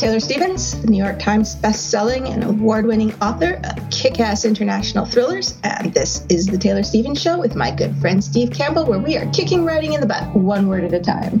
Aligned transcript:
Taylor 0.00 0.18
Stevens, 0.18 0.80
the 0.80 0.86
New 0.86 0.96
York 0.96 1.18
Times 1.18 1.56
best-selling 1.56 2.26
and 2.28 2.42
award-winning 2.42 3.12
author 3.20 3.60
of 3.64 3.90
kick-ass 3.90 4.46
international 4.46 5.04
thrillers, 5.04 5.58
and 5.62 5.92
this 5.92 6.24
is 6.30 6.46
the 6.46 6.56
Taylor 6.56 6.82
Stevens 6.82 7.20
Show 7.20 7.38
with 7.38 7.54
my 7.54 7.70
good 7.70 7.94
friend 7.98 8.24
Steve 8.24 8.50
Campbell, 8.50 8.86
where 8.86 8.98
we 8.98 9.18
are 9.18 9.30
kicking 9.30 9.62
writing 9.62 9.92
in 9.92 10.00
the 10.00 10.06
butt, 10.06 10.34
one 10.34 10.68
word 10.68 10.84
at 10.84 10.94
a 10.94 11.00
time. 11.00 11.38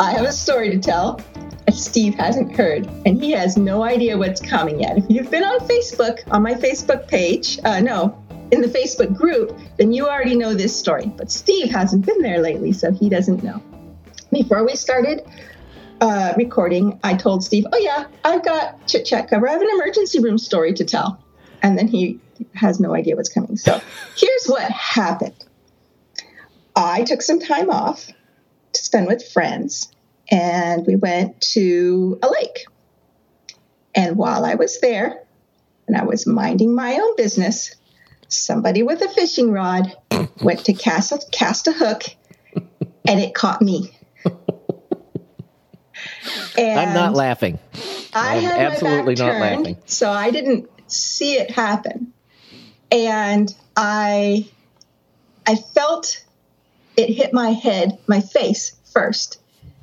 I 0.00 0.12
have 0.12 0.24
a 0.24 0.32
story 0.32 0.70
to 0.70 0.78
tell 0.78 1.20
that 1.66 1.74
Steve 1.74 2.14
hasn't 2.14 2.56
heard, 2.56 2.86
and 3.04 3.22
he 3.22 3.30
has 3.32 3.58
no 3.58 3.82
idea 3.82 4.16
what's 4.16 4.40
coming 4.40 4.80
yet. 4.80 4.96
If 4.96 5.04
you've 5.10 5.30
been 5.30 5.44
on 5.44 5.60
Facebook, 5.68 6.20
on 6.30 6.42
my 6.42 6.54
Facebook 6.54 7.06
page, 7.08 7.58
uh, 7.62 7.80
no, 7.80 8.18
in 8.52 8.62
the 8.62 8.68
Facebook 8.68 9.14
group, 9.14 9.54
then 9.76 9.92
you 9.92 10.08
already 10.08 10.34
know 10.34 10.54
this 10.54 10.74
story. 10.74 11.12
But 11.14 11.30
Steve 11.30 11.70
hasn't 11.70 12.06
been 12.06 12.22
there 12.22 12.40
lately, 12.40 12.72
so 12.72 12.90
he 12.90 13.10
doesn't 13.10 13.44
know. 13.44 13.62
Before 14.30 14.64
we 14.64 14.76
started, 14.76 15.26
uh, 16.02 16.34
recording, 16.36 16.98
I 17.04 17.14
told 17.14 17.44
Steve, 17.44 17.64
"Oh 17.72 17.78
yeah, 17.78 18.06
I've 18.24 18.44
got 18.44 18.86
chit 18.88 19.06
chat 19.06 19.30
cover. 19.30 19.48
I 19.48 19.52
have 19.52 19.62
an 19.62 19.70
emergency 19.72 20.18
room 20.18 20.36
story 20.36 20.74
to 20.74 20.84
tell," 20.84 21.22
and 21.62 21.78
then 21.78 21.86
he 21.86 22.18
has 22.54 22.80
no 22.80 22.92
idea 22.92 23.14
what's 23.14 23.28
coming. 23.28 23.56
So 23.56 23.80
here's 24.16 24.46
what 24.46 24.68
happened. 24.70 25.44
I 26.74 27.04
took 27.04 27.22
some 27.22 27.38
time 27.38 27.70
off 27.70 28.10
to 28.72 28.84
spend 28.84 29.06
with 29.06 29.26
friends, 29.32 29.92
and 30.28 30.84
we 30.84 30.96
went 30.96 31.40
to 31.52 32.18
a 32.20 32.28
lake. 32.28 32.66
And 33.94 34.16
while 34.16 34.44
I 34.44 34.56
was 34.56 34.80
there, 34.80 35.22
and 35.86 35.96
I 35.96 36.02
was 36.02 36.26
minding 36.26 36.74
my 36.74 36.94
own 36.94 37.14
business, 37.16 37.76
somebody 38.26 38.82
with 38.82 39.02
a 39.02 39.08
fishing 39.08 39.52
rod 39.52 39.94
went 40.42 40.64
to 40.64 40.72
cast 40.72 41.12
a, 41.12 41.20
cast 41.30 41.68
a 41.68 41.72
hook, 41.72 42.02
and 43.06 43.20
it 43.20 43.34
caught 43.34 43.62
me. 43.62 43.96
And 46.70 46.80
I'm 46.80 46.94
not 46.94 47.14
laughing. 47.14 47.58
I 48.14 48.38
I'm 48.38 48.44
absolutely 48.44 49.14
not 49.14 49.30
turned, 49.32 49.40
laughing. 49.40 49.76
So 49.86 50.10
I 50.10 50.30
didn't 50.30 50.68
see 50.90 51.34
it 51.34 51.50
happen. 51.50 52.12
And 52.90 53.54
I 53.76 54.48
I 55.46 55.56
felt 55.56 56.24
it 56.96 57.08
hit 57.08 57.32
my 57.32 57.50
head, 57.50 57.98
my 58.06 58.20
face 58.20 58.76
first. 58.92 59.40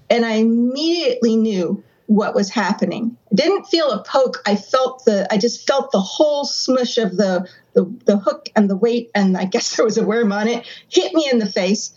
And 0.09 0.25
I 0.25 0.33
immediately 0.33 1.35
knew 1.35 1.83
what 2.07 2.33
was 2.33 2.49
happening. 2.49 3.15
I 3.31 3.35
didn't 3.35 3.65
feel 3.65 3.91
a 3.91 4.03
poke. 4.03 4.41
I 4.45 4.55
felt 4.55 5.05
the 5.05 5.31
I 5.31 5.37
just 5.37 5.67
felt 5.67 5.91
the 5.91 6.01
whole 6.01 6.45
smush 6.45 6.97
of 6.97 7.15
the 7.15 7.47
the, 7.73 7.85
the 8.05 8.17
hook 8.17 8.49
and 8.55 8.69
the 8.69 8.75
weight 8.75 9.11
and 9.13 9.37
I 9.37 9.45
guess 9.53 9.75
there 9.75 9.85
was 9.85 9.97
a 9.97 10.03
worm 10.03 10.31
on 10.31 10.47
it 10.47 10.65
hit 10.89 11.13
me 11.13 11.29
in 11.31 11.39
the 11.39 11.45
face. 11.45 11.93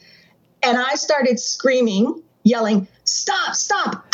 And 0.62 0.78
I 0.78 0.94
started 0.94 1.40
screaming, 1.40 2.22
yelling, 2.44 2.86
stop, 3.04 3.54
stop, 3.54 4.06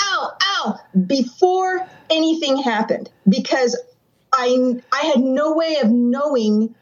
ow, 0.59 0.79
ow, 0.95 0.99
before 1.07 1.87
anything 2.11 2.57
happened 2.59 3.11
because 3.29 3.81
I, 4.33 4.81
I 4.93 5.01
had 5.07 5.21
no 5.21 5.55
way 5.55 5.77
of 5.77 5.91
knowing 5.91 6.75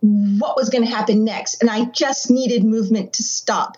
what 0.00 0.56
was 0.56 0.70
going 0.70 0.84
to 0.84 0.90
happen 0.90 1.24
next. 1.24 1.60
And 1.60 1.70
I 1.70 1.86
just 1.86 2.30
needed 2.30 2.64
movement 2.64 3.14
to 3.14 3.22
stop. 3.22 3.76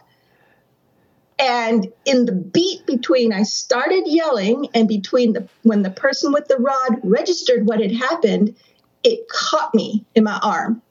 And 1.39 1.93
in 2.05 2.27
the 2.27 2.33
beat 2.33 2.85
between 2.87 3.33
I 3.33 3.45
started 3.45 4.05
yelling 4.07 4.69
and 4.75 4.89
between 4.89 5.35
the 5.35 5.49
when 5.63 5.83
the 5.83 5.91
person 5.91 6.33
with 6.33 6.49
the 6.49 6.57
rod 6.57 6.99
registered 7.05 7.65
what 7.65 7.81
had 7.81 7.93
happened, 7.93 8.57
it 9.05 9.29
caught 9.29 9.73
me 9.73 10.05
in 10.17 10.25
my 10.25 10.39
arm. 10.43 10.83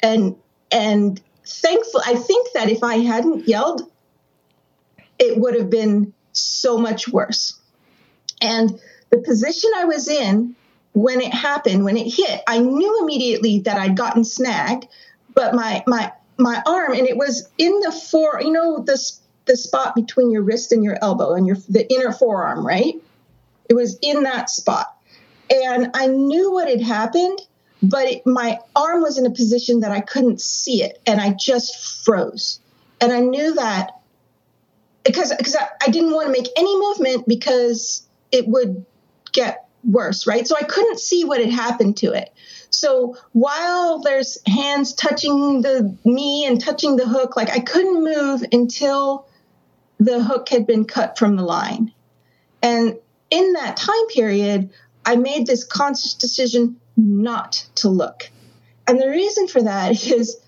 And 0.00 0.36
and 0.70 1.20
thankful 1.44 2.00
I 2.06 2.14
think 2.14 2.48
that 2.54 2.70
if 2.70 2.84
I 2.84 2.98
hadn't 2.98 3.48
yelled, 3.48 3.90
it 5.18 5.36
would 5.36 5.56
have 5.56 5.68
been 5.68 6.14
so 6.38 6.78
much 6.78 7.08
worse. 7.08 7.58
And 8.40 8.78
the 9.10 9.18
position 9.18 9.70
I 9.76 9.84
was 9.84 10.08
in 10.08 10.54
when 10.92 11.20
it 11.20 11.32
happened, 11.32 11.84
when 11.84 11.96
it 11.96 12.12
hit, 12.12 12.42
I 12.46 12.58
knew 12.58 13.02
immediately 13.02 13.60
that 13.60 13.78
I'd 13.78 13.96
gotten 13.96 14.24
snagged, 14.24 14.86
but 15.34 15.54
my 15.54 15.82
my 15.86 16.12
my 16.36 16.62
arm 16.66 16.92
and 16.92 17.06
it 17.06 17.16
was 17.16 17.48
in 17.58 17.80
the 17.80 17.92
fore, 17.92 18.40
you 18.42 18.52
know, 18.52 18.78
the 18.78 18.98
the 19.46 19.56
spot 19.56 19.94
between 19.94 20.30
your 20.30 20.42
wrist 20.42 20.72
and 20.72 20.84
your 20.84 20.98
elbow 21.00 21.34
and 21.34 21.46
your 21.46 21.56
the 21.68 21.90
inner 21.92 22.12
forearm, 22.12 22.66
right? 22.66 22.94
It 23.68 23.74
was 23.74 23.98
in 24.00 24.22
that 24.22 24.50
spot. 24.50 24.94
And 25.50 25.90
I 25.94 26.06
knew 26.08 26.52
what 26.52 26.68
had 26.68 26.80
happened, 26.80 27.40
but 27.82 28.06
it, 28.06 28.26
my 28.26 28.58
arm 28.76 29.02
was 29.02 29.18
in 29.18 29.26
a 29.26 29.30
position 29.30 29.80
that 29.80 29.90
I 29.90 30.00
couldn't 30.00 30.40
see 30.40 30.82
it 30.82 31.00
and 31.06 31.20
I 31.20 31.32
just 31.32 32.04
froze. 32.04 32.60
And 33.00 33.12
I 33.12 33.20
knew 33.20 33.54
that 33.54 33.97
because 35.08 35.34
because 35.34 35.56
I, 35.56 35.68
I 35.86 35.90
didn't 35.90 36.12
want 36.12 36.26
to 36.26 36.32
make 36.32 36.48
any 36.56 36.78
movement 36.78 37.26
because 37.26 38.06
it 38.30 38.46
would 38.46 38.84
get 39.32 39.66
worse, 39.84 40.26
right? 40.26 40.46
So 40.46 40.56
I 40.56 40.62
couldn't 40.62 41.00
see 41.00 41.24
what 41.24 41.40
had 41.40 41.50
happened 41.50 41.96
to 41.98 42.12
it. 42.12 42.32
So 42.70 43.16
while 43.32 44.00
there's 44.00 44.38
hands 44.46 44.92
touching 44.92 45.62
the 45.62 45.96
knee 46.04 46.44
and 46.46 46.60
touching 46.60 46.96
the 46.96 47.06
hook, 47.08 47.36
like 47.36 47.50
I 47.50 47.60
couldn't 47.60 48.04
move 48.04 48.44
until 48.52 49.26
the 49.98 50.22
hook 50.22 50.48
had 50.50 50.66
been 50.66 50.84
cut 50.84 51.18
from 51.18 51.36
the 51.36 51.42
line. 51.42 51.92
And 52.62 52.98
in 53.30 53.52
that 53.54 53.76
time 53.76 54.06
period, 54.08 54.70
I 55.06 55.16
made 55.16 55.46
this 55.46 55.64
conscious 55.64 56.14
decision 56.14 56.78
not 56.96 57.66
to 57.76 57.88
look. 57.88 58.30
And 58.86 59.00
the 59.00 59.08
reason 59.08 59.48
for 59.48 59.62
that 59.62 60.04
is 60.06 60.38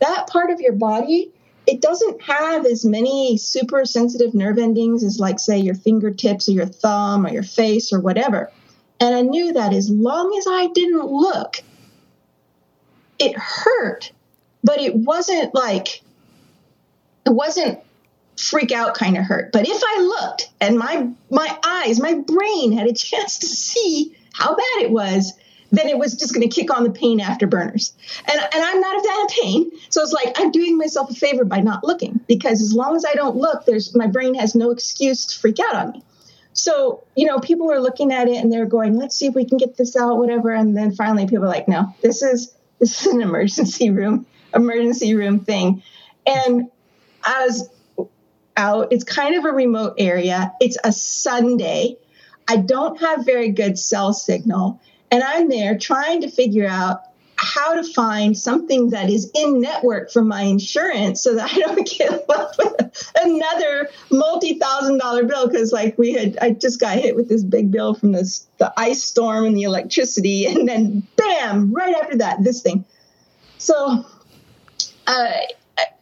that 0.00 0.28
part 0.28 0.50
of 0.50 0.60
your 0.60 0.72
body 0.72 1.32
it 1.66 1.80
doesn't 1.80 2.22
have 2.22 2.66
as 2.66 2.84
many 2.84 3.36
super 3.36 3.84
sensitive 3.84 4.34
nerve 4.34 4.58
endings 4.58 5.02
as 5.02 5.18
like 5.18 5.38
say 5.38 5.58
your 5.58 5.74
fingertips 5.74 6.48
or 6.48 6.52
your 6.52 6.66
thumb 6.66 7.26
or 7.26 7.30
your 7.30 7.42
face 7.42 7.92
or 7.92 8.00
whatever. 8.00 8.50
And 9.00 9.14
i 9.14 9.22
knew 9.22 9.52
that 9.52 9.72
as 9.72 9.90
long 9.90 10.36
as 10.38 10.46
i 10.48 10.68
didn't 10.68 11.06
look 11.06 11.56
it 13.18 13.36
hurt 13.36 14.12
but 14.62 14.80
it 14.80 14.94
wasn't 14.94 15.54
like 15.54 16.00
it 17.26 17.30
wasn't 17.30 17.78
freak 18.36 18.72
out 18.72 18.94
kind 18.94 19.16
of 19.16 19.24
hurt. 19.24 19.52
But 19.52 19.68
if 19.68 19.80
i 19.84 20.00
looked 20.00 20.50
and 20.60 20.78
my 20.78 21.08
my 21.30 21.58
eyes 21.64 22.00
my 22.00 22.14
brain 22.14 22.72
had 22.72 22.86
a 22.86 22.92
chance 22.92 23.38
to 23.40 23.46
see 23.46 24.16
how 24.32 24.54
bad 24.56 24.82
it 24.82 24.90
was 24.90 25.34
then 25.76 25.88
it 25.88 25.98
was 25.98 26.14
just 26.14 26.34
going 26.34 26.48
to 26.48 26.54
kick 26.54 26.74
on 26.74 26.84
the 26.84 26.90
pain 26.90 27.20
afterburners. 27.20 27.92
And, 28.26 28.40
and 28.40 28.64
I'm 28.64 28.80
not 28.80 28.96
a 28.98 29.08
fan 29.08 29.24
of 29.24 29.30
pain. 29.30 29.70
So 29.90 30.02
it's 30.02 30.12
like 30.12 30.34
I'm 30.38 30.50
doing 30.50 30.76
myself 30.76 31.10
a 31.10 31.14
favor 31.14 31.44
by 31.44 31.60
not 31.60 31.84
looking 31.84 32.20
because 32.26 32.60
as 32.60 32.74
long 32.74 32.96
as 32.96 33.04
I 33.04 33.14
don't 33.14 33.36
look, 33.36 33.64
there's 33.64 33.94
my 33.94 34.06
brain 34.06 34.34
has 34.34 34.54
no 34.54 34.70
excuse 34.70 35.26
to 35.26 35.38
freak 35.38 35.58
out 35.60 35.74
on 35.74 35.90
me. 35.92 36.02
So, 36.52 37.02
you 37.16 37.26
know, 37.26 37.40
people 37.40 37.72
are 37.72 37.80
looking 37.80 38.12
at 38.12 38.28
it 38.28 38.36
and 38.36 38.52
they're 38.52 38.66
going, 38.66 38.96
let's 38.96 39.16
see 39.16 39.26
if 39.26 39.34
we 39.34 39.44
can 39.44 39.58
get 39.58 39.76
this 39.76 39.96
out, 39.96 40.18
whatever. 40.18 40.52
And 40.52 40.76
then 40.76 40.94
finally 40.94 41.26
people 41.26 41.44
are 41.44 41.48
like, 41.48 41.66
no, 41.66 41.94
this 42.00 42.22
is 42.22 42.54
this 42.78 43.06
is 43.06 43.12
an 43.12 43.22
emergency 43.22 43.90
room, 43.90 44.26
emergency 44.54 45.14
room 45.14 45.40
thing. 45.40 45.82
And 46.26 46.70
I 47.24 47.46
was 47.46 47.68
out, 48.56 48.92
it's 48.92 49.04
kind 49.04 49.36
of 49.36 49.44
a 49.44 49.52
remote 49.52 49.94
area. 49.98 50.52
It's 50.60 50.78
a 50.82 50.92
Sunday. 50.92 51.96
I 52.46 52.56
don't 52.56 53.00
have 53.00 53.24
very 53.24 53.50
good 53.50 53.78
cell 53.78 54.12
signal. 54.12 54.80
And 55.14 55.22
I'm 55.22 55.48
there 55.48 55.78
trying 55.78 56.22
to 56.22 56.28
figure 56.28 56.66
out 56.66 57.02
how 57.36 57.74
to 57.74 57.84
find 57.84 58.36
something 58.36 58.90
that 58.90 59.08
is 59.08 59.30
in 59.32 59.60
network 59.60 60.10
for 60.10 60.24
my 60.24 60.42
insurance 60.42 61.22
so 61.22 61.36
that 61.36 61.52
I 61.52 61.56
don't 61.56 61.88
get 61.88 62.28
left 62.28 62.58
with 62.58 63.12
another 63.22 63.90
multi 64.10 64.58
thousand 64.58 64.98
dollar 64.98 65.22
bill 65.22 65.46
because 65.46 65.70
like 65.70 65.96
we 65.96 66.14
had 66.14 66.36
I 66.42 66.50
just 66.50 66.80
got 66.80 66.98
hit 66.98 67.14
with 67.14 67.28
this 67.28 67.44
big 67.44 67.70
bill 67.70 67.94
from 67.94 68.10
this 68.10 68.48
the 68.58 68.74
ice 68.76 69.04
storm 69.04 69.44
and 69.44 69.56
the 69.56 69.62
electricity 69.62 70.46
and 70.46 70.68
then 70.68 71.06
bam 71.14 71.72
right 71.72 71.94
after 71.94 72.18
that 72.18 72.42
this 72.42 72.60
thing 72.60 72.84
so 73.58 74.04
uh, 75.06 75.30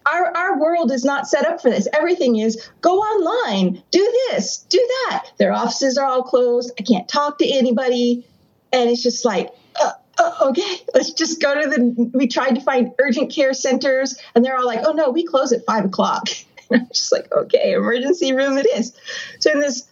our, 0.07 0.37
our 0.37 0.59
world 0.59 0.91
is 0.91 1.05
not 1.05 1.29
set 1.29 1.47
up 1.47 1.61
for 1.61 1.71
this. 1.71 1.87
Everything 1.93 2.37
is 2.37 2.69
go 2.81 2.99
online, 2.99 3.83
do 3.91 4.21
this, 4.31 4.59
do 4.69 4.79
that. 4.79 5.27
Their 5.39 5.53
offices 5.53 5.97
are 5.99 6.07
all 6.07 6.23
closed. 6.23 6.73
I 6.79 6.83
can't 6.83 7.09
talk 7.09 7.39
to 7.39 7.47
anybody 7.47 8.27
and 8.73 8.91
it's 8.91 9.03
just 9.03 9.25
like 9.25 9.51
uh, 9.81 9.93
uh, 10.19 10.33
okay 10.43 10.79
let's 10.95 11.13
just 11.13 11.41
go 11.41 11.61
to 11.61 11.69
the 11.69 12.11
we 12.15 12.27
tried 12.27 12.55
to 12.55 12.61
find 12.61 12.93
urgent 12.99 13.33
care 13.33 13.55
centers 13.55 14.19
and 14.35 14.45
they're 14.45 14.57
all 14.57 14.67
like 14.67 14.81
oh 14.85 14.93
no 14.93 15.11
we 15.11 15.25
close 15.25 15.53
at 15.53 15.65
five 15.65 15.85
o'clock 15.85 16.29
and 16.71 16.83
i'm 16.83 16.89
just 16.89 17.13
like 17.13 17.31
okay 17.33 17.73
emergency 17.73 18.33
room 18.33 18.57
it 18.59 18.67
is 18.75 18.93
so 19.39 19.51
in 19.51 19.61
this 19.61 19.89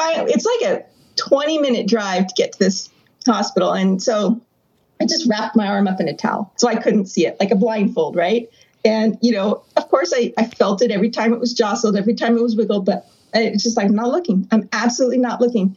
it's 0.00 0.46
like 0.46 0.70
a 0.70 0.84
20 1.16 1.58
minute 1.58 1.88
drive 1.88 2.28
to 2.28 2.34
get 2.36 2.52
to 2.52 2.58
this 2.58 2.88
hospital 3.26 3.72
and 3.72 4.02
so 4.02 4.40
I 5.00 5.06
just 5.06 5.28
wrapped 5.28 5.56
my 5.56 5.68
arm 5.68 5.86
up 5.86 6.00
in 6.00 6.08
a 6.08 6.14
towel 6.14 6.52
so 6.56 6.68
I 6.68 6.76
couldn't 6.76 7.06
see 7.06 7.26
it, 7.26 7.38
like 7.38 7.50
a 7.50 7.56
blindfold, 7.56 8.16
right? 8.16 8.50
And, 8.84 9.18
you 9.20 9.32
know, 9.32 9.62
of 9.76 9.88
course, 9.88 10.12
I, 10.14 10.32
I 10.36 10.46
felt 10.46 10.82
it 10.82 10.90
every 10.90 11.10
time 11.10 11.32
it 11.32 11.40
was 11.40 11.52
jostled, 11.52 11.96
every 11.96 12.14
time 12.14 12.36
it 12.36 12.42
was 12.42 12.56
wiggled, 12.56 12.86
but 12.86 13.06
it's 13.34 13.62
just 13.62 13.76
like, 13.76 13.86
I'm 13.86 13.94
not 13.94 14.08
looking. 14.08 14.48
I'm 14.50 14.68
absolutely 14.72 15.18
not 15.18 15.40
looking. 15.40 15.76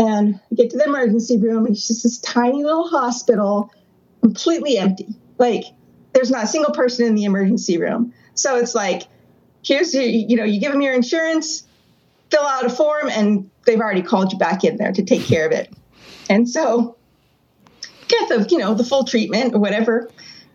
And 0.00 0.40
get 0.54 0.70
to 0.70 0.78
the 0.78 0.84
emergency 0.84 1.36
room, 1.36 1.66
and 1.66 1.76
it's 1.76 1.86
just 1.86 2.04
this 2.04 2.18
tiny 2.18 2.64
little 2.64 2.88
hospital, 2.88 3.70
completely 4.22 4.78
empty. 4.78 5.14
Like, 5.36 5.64
there's 6.14 6.30
not 6.30 6.44
a 6.44 6.46
single 6.46 6.72
person 6.72 7.06
in 7.06 7.14
the 7.14 7.24
emergency 7.24 7.76
room. 7.76 8.14
So 8.34 8.56
it's 8.56 8.74
like, 8.74 9.02
here's 9.62 9.94
your, 9.94 10.04
you 10.04 10.36
know, 10.36 10.44
you 10.44 10.58
give 10.58 10.72
them 10.72 10.80
your 10.80 10.94
insurance, 10.94 11.64
fill 12.30 12.44
out 12.44 12.64
a 12.64 12.70
form, 12.70 13.10
and 13.10 13.50
they've 13.66 13.78
already 13.78 14.00
called 14.00 14.32
you 14.32 14.38
back 14.38 14.64
in 14.64 14.78
there 14.78 14.90
to 14.90 15.04
take 15.04 15.22
care 15.22 15.44
of 15.44 15.52
it. 15.52 15.70
And 16.30 16.48
so 16.48 16.96
get 18.08 18.28
the, 18.30 18.46
you 18.50 18.56
know, 18.56 18.72
the 18.72 18.84
full 18.84 19.04
treatment 19.04 19.54
or 19.54 19.58
whatever. 19.58 20.10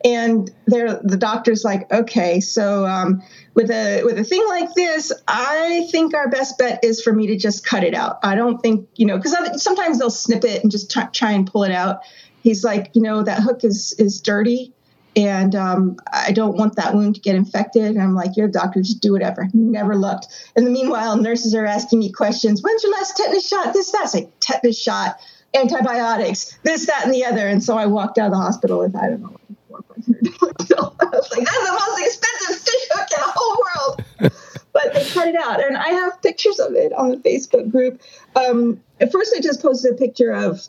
And 0.05 0.49
they're, 0.67 0.99
the 1.03 1.17
doctor's 1.17 1.65
like, 1.65 1.91
okay, 1.91 2.39
so 2.39 2.85
um, 2.85 3.23
with 3.55 3.71
a 3.71 4.03
with 4.03 4.19
a 4.19 4.23
thing 4.23 4.45
like 4.47 4.73
this, 4.75 5.11
I 5.27 5.87
think 5.91 6.13
our 6.13 6.29
best 6.29 6.57
bet 6.59 6.83
is 6.83 7.01
for 7.01 7.11
me 7.11 7.27
to 7.27 7.35
just 7.35 7.65
cut 7.65 7.83
it 7.83 7.95
out. 7.95 8.19
I 8.23 8.35
don't 8.35 8.61
think, 8.61 8.87
you 8.95 9.07
know, 9.07 9.17
because 9.17 9.61
sometimes 9.61 9.97
they'll 9.97 10.11
snip 10.11 10.43
it 10.43 10.61
and 10.61 10.71
just 10.71 10.91
try, 10.91 11.05
try 11.05 11.31
and 11.31 11.51
pull 11.51 11.63
it 11.63 11.71
out. 11.71 12.01
He's 12.43 12.63
like, 12.63 12.91
you 12.93 13.01
know, 13.01 13.23
that 13.23 13.41
hook 13.41 13.63
is 13.63 13.95
is 13.97 14.21
dirty 14.21 14.75
and 15.15 15.55
um, 15.55 15.97
I 16.11 16.31
don't 16.31 16.57
want 16.57 16.75
that 16.75 16.93
wound 16.93 17.15
to 17.15 17.21
get 17.21 17.35
infected. 17.35 17.85
And 17.85 18.01
I'm 18.01 18.15
like, 18.15 18.35
you're 18.35 18.47
a 18.47 18.51
doctor, 18.51 18.81
just 18.81 19.01
do 19.01 19.13
whatever. 19.13 19.47
Never 19.53 19.95
looked. 19.95 20.27
In 20.55 20.65
the 20.65 20.71
meanwhile, 20.71 21.17
nurses 21.17 21.55
are 21.55 21.65
asking 21.65 21.99
me 21.99 22.11
questions. 22.11 22.61
When's 22.61 22.83
your 22.83 22.91
last 22.91 23.15
tetanus 23.15 23.47
shot? 23.47 23.73
This, 23.73 23.91
that's 23.91 24.15
a 24.15 24.29
tetanus 24.41 24.79
shot, 24.79 25.19
antibiotics, 25.53 26.57
this, 26.63 26.87
that, 26.87 27.05
and 27.05 27.13
the 27.13 27.25
other. 27.25 27.47
And 27.47 27.63
so 27.63 27.77
I 27.77 27.85
walked 27.85 28.17
out 28.17 28.27
of 28.27 28.33
the 28.33 28.39
hospital 28.39 28.79
with, 28.79 28.95
I 28.95 29.09
don't 29.09 29.21
know, 29.21 29.39
I 29.75 31.05
was 31.11 31.31
like, 31.31 31.45
that's 31.45 31.65
the 31.65 31.85
most 31.87 32.05
expensive 32.05 32.63
fish 32.63 32.87
hook 32.91 33.07
in 33.15 33.21
the 33.21 33.33
whole 33.35 33.63
world. 33.65 34.33
but 34.73 34.93
they 34.93 35.05
cut 35.05 35.27
it 35.27 35.35
out. 35.35 35.63
And 35.63 35.77
I 35.77 35.89
have 35.89 36.21
pictures 36.21 36.59
of 36.59 36.73
it 36.73 36.93
on 36.93 37.09
the 37.09 37.17
Facebook 37.17 37.71
group. 37.71 38.01
Um, 38.35 38.81
at 38.99 39.11
first, 39.11 39.33
I 39.35 39.41
just 39.41 39.61
posted 39.61 39.93
a 39.93 39.95
picture 39.95 40.31
of 40.31 40.67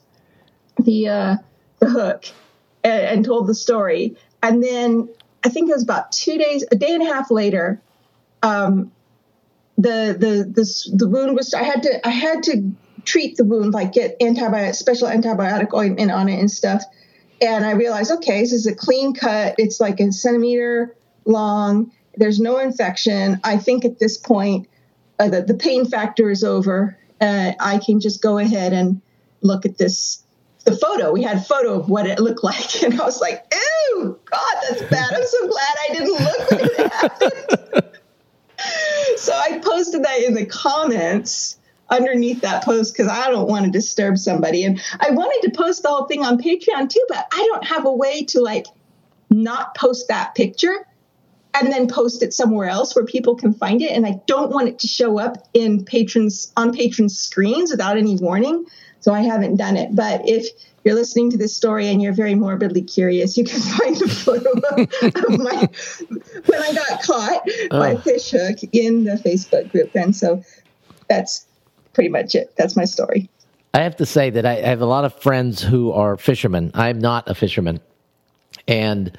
the, 0.79 1.09
uh, 1.09 1.37
the 1.79 1.89
hook 1.91 2.27
and, 2.85 3.03
and 3.03 3.25
told 3.25 3.47
the 3.47 3.55
story 3.55 4.17
and 4.47 4.63
then 4.63 5.09
I 5.45 5.49
think 5.49 5.69
it 5.69 5.73
was 5.73 5.83
about 5.83 6.13
two 6.13 6.39
days, 6.39 6.65
a 6.71 6.77
day 6.77 6.95
and 6.95 7.03
a 7.03 7.07
half 7.07 7.31
later, 7.31 7.81
um, 8.43 8.93
the 9.77 10.17
the 10.19 10.51
the 10.51 10.97
the 10.97 11.09
wound 11.09 11.37
was. 11.37 11.53
I 11.53 11.63
had 11.63 11.83
to 11.83 12.07
I 12.07 12.11
had 12.11 12.45
to 12.45 12.73
treat 13.05 13.37
the 13.37 13.45
wound, 13.45 13.75
like 13.75 13.93
get 13.93 14.19
antibiotic 14.21 14.75
special 14.75 15.09
antibiotic 15.09 15.75
ointment 15.75 16.11
on 16.11 16.29
it 16.29 16.39
and 16.39 16.51
stuff. 16.51 16.83
And 17.41 17.65
I 17.65 17.73
realized, 17.73 18.11
okay, 18.11 18.41
this 18.41 18.53
is 18.53 18.67
a 18.67 18.75
clean 18.75 19.15
cut. 19.15 19.57
It's 19.59 19.81
like 19.81 20.01
a 20.01 20.11
centimeter 20.13 20.97
long. 21.25 21.93
There's 22.17 22.41
no 22.41 22.59
infection. 22.59 23.41
I 23.45 23.59
think 23.59 23.85
at 23.85 23.99
this 23.99 24.17
point, 24.17 24.69
uh, 25.19 25.29
the, 25.29 25.43
the 25.43 25.55
pain 25.55 25.85
factor 25.85 26.31
is 26.31 26.45
over. 26.45 26.99
Uh, 27.21 27.53
I 27.61 27.79
can 27.79 28.01
just 28.01 28.23
go 28.23 28.39
ahead 28.39 28.73
and 28.73 29.01
look 29.43 29.67
at 29.67 29.79
this 29.79 30.23
the 30.65 30.77
photo. 30.77 31.13
We 31.13 31.23
had 31.23 31.37
a 31.37 31.41
photo 31.41 31.79
of 31.79 31.89
what 31.89 32.07
it 32.07 32.19
looked 32.19 32.43
like, 32.45 32.83
and 32.83 33.01
I 33.01 33.05
was 33.05 33.21
like, 33.21 33.45
"Ew, 33.53 34.19
God, 34.25 34.55
that's 34.69 34.83
bad." 34.83 35.15
I'm 35.15 35.27
so 35.27 35.49
glad 35.49 35.75
I 35.89 35.93
didn't 35.93 36.13
look 36.13 36.53
it 36.53 36.93
happened. 36.93 38.01
so 39.17 39.33
I 39.33 39.59
posted 39.59 40.03
that 40.05 40.23
in 40.23 40.35
the 40.35 40.45
comments 40.45 41.59
underneath 41.89 42.41
that 42.41 42.65
post 42.65 42.95
because 42.95 43.11
I 43.11 43.31
don't 43.31 43.49
want 43.49 43.65
to 43.65 43.71
disturb 43.71 44.19
somebody, 44.19 44.65
and 44.65 44.81
I 45.01 45.11
wanted 45.11 45.49
to 45.49 45.57
post 45.57 45.83
the 45.83 45.89
whole 45.89 46.07
thing 46.07 46.25
on 46.25 46.39
Patreon 46.39 46.89
too, 46.89 47.05
but 47.09 47.27
I 47.33 47.49
don't 47.53 47.65
have 47.65 47.85
a 47.87 47.93
way 47.93 48.25
to 48.25 48.41
like 48.41 48.67
not 49.31 49.75
post 49.75 50.09
that 50.09 50.35
picture 50.35 50.87
and 51.55 51.73
then 51.73 51.89
post 51.89 52.23
it 52.23 52.35
somewhere 52.35 52.69
else 52.69 52.95
where 52.95 53.05
people 53.05 53.35
can 53.35 53.53
find 53.53 53.83
it 53.83 53.91
and 53.91 54.07
i 54.07 54.21
don't 54.27 54.53
want 54.53 54.69
it 54.69 54.79
to 54.79 54.87
show 54.87 55.19
up 55.19 55.49
in 55.53 55.85
patrons 55.85 56.53
on 56.57 56.73
patrons 56.73 57.19
screens 57.19 57.73
without 57.73 57.97
any 57.97 58.15
warning 58.17 58.65
so 59.07 59.15
I 59.15 59.21
haven't 59.21 59.55
done 59.55 59.77
it. 59.77 59.95
But 59.95 60.29
if 60.29 60.49
you're 60.83 60.97
listening 60.97 61.31
to 61.31 61.39
this 61.39 61.55
story 61.55 61.87
and 61.87 62.03
you're 62.03 62.13
very 62.13 62.35
morbidly 62.35 62.83
curious, 62.83 63.37
you 63.37 63.45
can 63.45 63.61
find 63.79 64.03
a 64.03 64.09
photo 64.09 64.51
of, 64.51 65.39
my 65.39 65.69
when 66.47 66.61
I 66.61 66.73
got 66.73 67.03
caught 67.05 67.49
oh. 67.71 67.79
by 67.79 67.97
fish 67.99 68.33
hook 68.33 68.59
in 68.73 69.05
the 69.05 69.13
Facebook 69.13 69.71
group. 69.71 69.95
And 69.95 70.15
so 70.15 70.43
that's 71.09 71.46
pretty 71.97 72.11
much 72.11 72.35
it. 72.35 72.53
That's 72.57 72.77
my 72.77 72.85
story. 72.85 73.29
I 73.75 73.81
have 73.81 73.97
to 73.97 74.07
say 74.07 74.31
that 74.31 74.45
I 74.45 74.57
have 74.57 74.83
a 74.83 74.87
lot 74.87 75.07
of 75.07 75.15
friends 75.15 75.63
who 75.63 75.93
are 75.93 76.17
fishermen. 76.19 76.71
I'm 76.75 76.99
not 76.99 77.29
a 77.29 77.35
fisherman. 77.35 77.81
And 78.69 79.17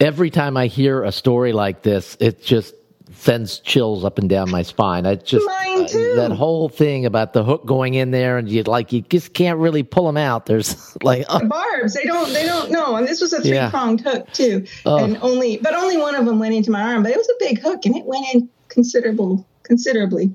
every 0.00 0.30
time 0.30 0.56
I 0.56 0.66
hear 0.66 1.04
a 1.04 1.12
story 1.12 1.52
like 1.52 1.82
this, 1.82 2.16
it 2.18 2.42
just 2.42 2.74
sends 3.14 3.60
chills 3.60 4.04
up 4.04 4.18
and 4.18 4.28
down 4.28 4.50
my 4.50 4.62
spine. 4.62 5.06
I 5.06 5.14
just. 5.14 5.48
Uh, 5.48 6.16
that 6.16 6.32
whole 6.36 6.68
thing 6.68 7.06
about 7.06 7.32
the 7.32 7.44
hook 7.44 7.64
going 7.64 7.94
in 7.94 8.10
there 8.10 8.36
and 8.36 8.48
you 8.48 8.64
like 8.64 8.92
you 8.92 9.02
just 9.02 9.32
can't 9.32 9.60
really 9.60 9.84
pull 9.84 10.06
them 10.06 10.16
out. 10.16 10.46
There's 10.46 10.96
like 11.02 11.24
uh, 11.28 11.44
barbs. 11.44 11.94
They 11.94 12.02
don't. 12.02 12.32
They 12.32 12.44
don't 12.44 12.72
know. 12.72 12.96
And 12.96 13.06
this 13.06 13.20
was 13.20 13.32
a 13.32 13.40
three 13.40 13.58
pronged 13.70 14.02
yeah. 14.04 14.12
hook 14.12 14.32
too, 14.32 14.66
and 14.84 15.16
only 15.22 15.56
but 15.58 15.74
only 15.74 15.96
one 15.96 16.16
of 16.16 16.26
them 16.26 16.40
went 16.40 16.54
into 16.54 16.72
my 16.72 16.82
arm. 16.82 17.04
But 17.04 17.12
it 17.12 17.16
was 17.16 17.28
a 17.28 17.38
big 17.38 17.60
hook 17.60 17.86
and 17.86 17.96
it 17.96 18.04
went 18.04 18.26
in 18.34 18.48
considerable 18.68 19.46
considerably. 19.62 20.32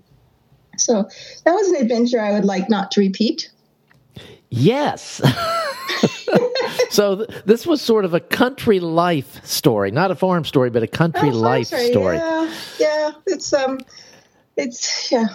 So 0.78 1.08
that 1.46 1.54
was 1.54 1.68
an 1.70 1.76
adventure 1.76 2.20
I 2.20 2.32
would 2.32 2.46
like 2.46 2.70
not 2.70 2.92
to 2.92 3.02
repeat. 3.02 3.50
Yes. 4.50 5.22
so 6.90 7.26
th- 7.26 7.44
this 7.46 7.66
was 7.66 7.82
sort 7.82 8.06
of 8.06 8.14
a 8.14 8.20
country 8.20 8.80
life 8.80 9.44
story, 9.46 9.90
not 9.90 10.12
a 10.12 10.16
farm 10.16 10.46
story, 10.46 10.70
but 10.70 10.84
a 10.84 10.88
country 10.88 11.30
oh, 11.30 11.38
life 11.38 11.68
story. 11.68 11.90
story. 11.90 12.18
Yeah, 12.18 12.54
yeah, 12.80 13.12
it's 13.26 13.52
um, 13.52 13.80
it's 14.56 15.12
yeah. 15.12 15.28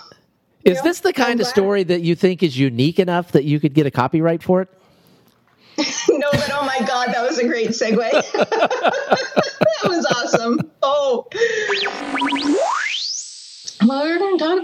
Is 0.64 0.78
you 0.78 0.82
this 0.84 1.02
know, 1.02 1.08
the 1.08 1.14
kind 1.14 1.40
of 1.40 1.46
story 1.46 1.82
that 1.84 2.02
you 2.02 2.14
think 2.14 2.42
is 2.42 2.58
unique 2.58 2.98
enough 2.98 3.32
that 3.32 3.44
you 3.44 3.58
could 3.58 3.74
get 3.74 3.86
a 3.86 3.90
copyright 3.90 4.42
for 4.42 4.62
it? 4.62 4.68
no, 6.08 6.28
but 6.32 6.50
oh 6.52 6.64
my 6.64 6.86
god, 6.86 7.08
that 7.08 7.22
was 7.22 7.38
a 7.38 7.46
great 7.46 7.70
segue. 7.70 7.98
that 8.32 9.84
was 9.84 10.04
awesome. 10.06 10.67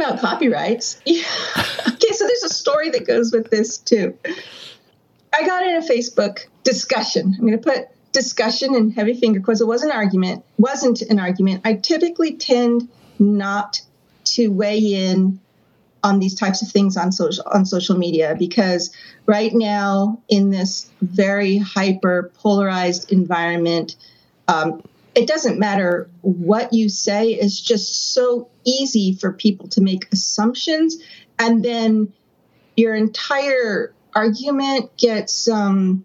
About 0.05 0.21
copyrights. 0.21 1.01
Yeah. 1.07 1.25
Okay, 1.89 2.13
so 2.13 2.27
there's 2.27 2.43
a 2.43 2.49
story 2.49 2.91
that 2.91 3.07
goes 3.07 3.33
with 3.33 3.51
this 3.51 3.79
too. 3.79 4.19
I 5.33 5.47
got 5.47 5.67
in 5.67 5.77
a 5.77 5.81
Facebook 5.81 6.47
discussion. 6.63 7.35
I'm 7.39 7.47
going 7.47 7.59
to 7.59 7.71
put 7.71 7.89
discussion 8.13 8.75
in 8.75 8.91
heavy 8.91 9.15
finger 9.15 9.41
quotes. 9.41 9.61
It 9.61 9.67
was 9.67 9.83
an 9.83 9.91
argument. 9.91 10.45
Wasn't 10.59 11.03
an 11.03 11.19
argument. 11.19 11.63
I 11.65 11.75
typically 11.75 12.37
tend 12.37 12.89
not 13.19 13.81
to 14.25 14.49
weigh 14.49 14.79
in 14.79 15.41
on 16.03 16.19
these 16.19 16.35
types 16.35 16.63
of 16.63 16.69
things 16.69 16.97
on 16.97 17.13
social 17.13 17.45
on 17.47 17.65
social 17.65 17.97
media 17.97 18.37
because 18.39 18.95
right 19.27 19.53
now 19.55 20.21
in 20.29 20.51
this 20.51 20.91
very 21.01 21.57
hyper 21.57 22.31
polarized 22.35 23.11
environment, 23.11 23.97
um, 24.49 24.83
it 25.15 25.27
doesn't 25.29 25.59
matter 25.59 26.09
what 26.23 26.73
you 26.73 26.89
say. 26.89 27.31
It's 27.31 27.61
just 27.61 28.15
so 28.15 28.49
easy 28.65 29.15
for 29.15 29.33
people 29.33 29.69
to 29.69 29.81
make 29.81 30.13
assumptions, 30.13 30.97
and 31.39 31.65
then 31.65 32.13
your 32.77 32.95
entire 32.95 33.93
argument 34.15 34.97
gets 34.97 35.49
um, 35.49 36.05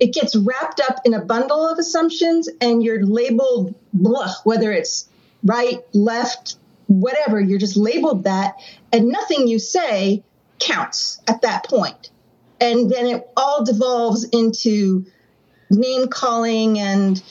it 0.00 0.14
gets 0.14 0.34
wrapped 0.34 0.80
up 0.80 1.00
in 1.04 1.14
a 1.14 1.24
bundle 1.24 1.68
of 1.68 1.78
assumptions 1.78 2.48
and 2.60 2.82
you're 2.82 3.04
labeled 3.04 3.74
blah, 3.92 4.32
whether 4.44 4.72
it's 4.72 5.08
right, 5.44 5.84
left, 5.92 6.56
whatever, 6.86 7.40
you're 7.40 7.58
just 7.58 7.76
labeled 7.76 8.24
that, 8.24 8.56
and 8.92 9.08
nothing 9.08 9.46
you 9.46 9.58
say 9.58 10.22
counts 10.58 11.20
at 11.28 11.42
that 11.42 11.64
point. 11.64 12.10
And 12.60 12.90
then 12.90 13.06
it 13.06 13.30
all 13.36 13.64
devolves 13.64 14.24
into 14.24 15.06
name 15.70 16.08
calling 16.08 16.78
and 16.78 17.22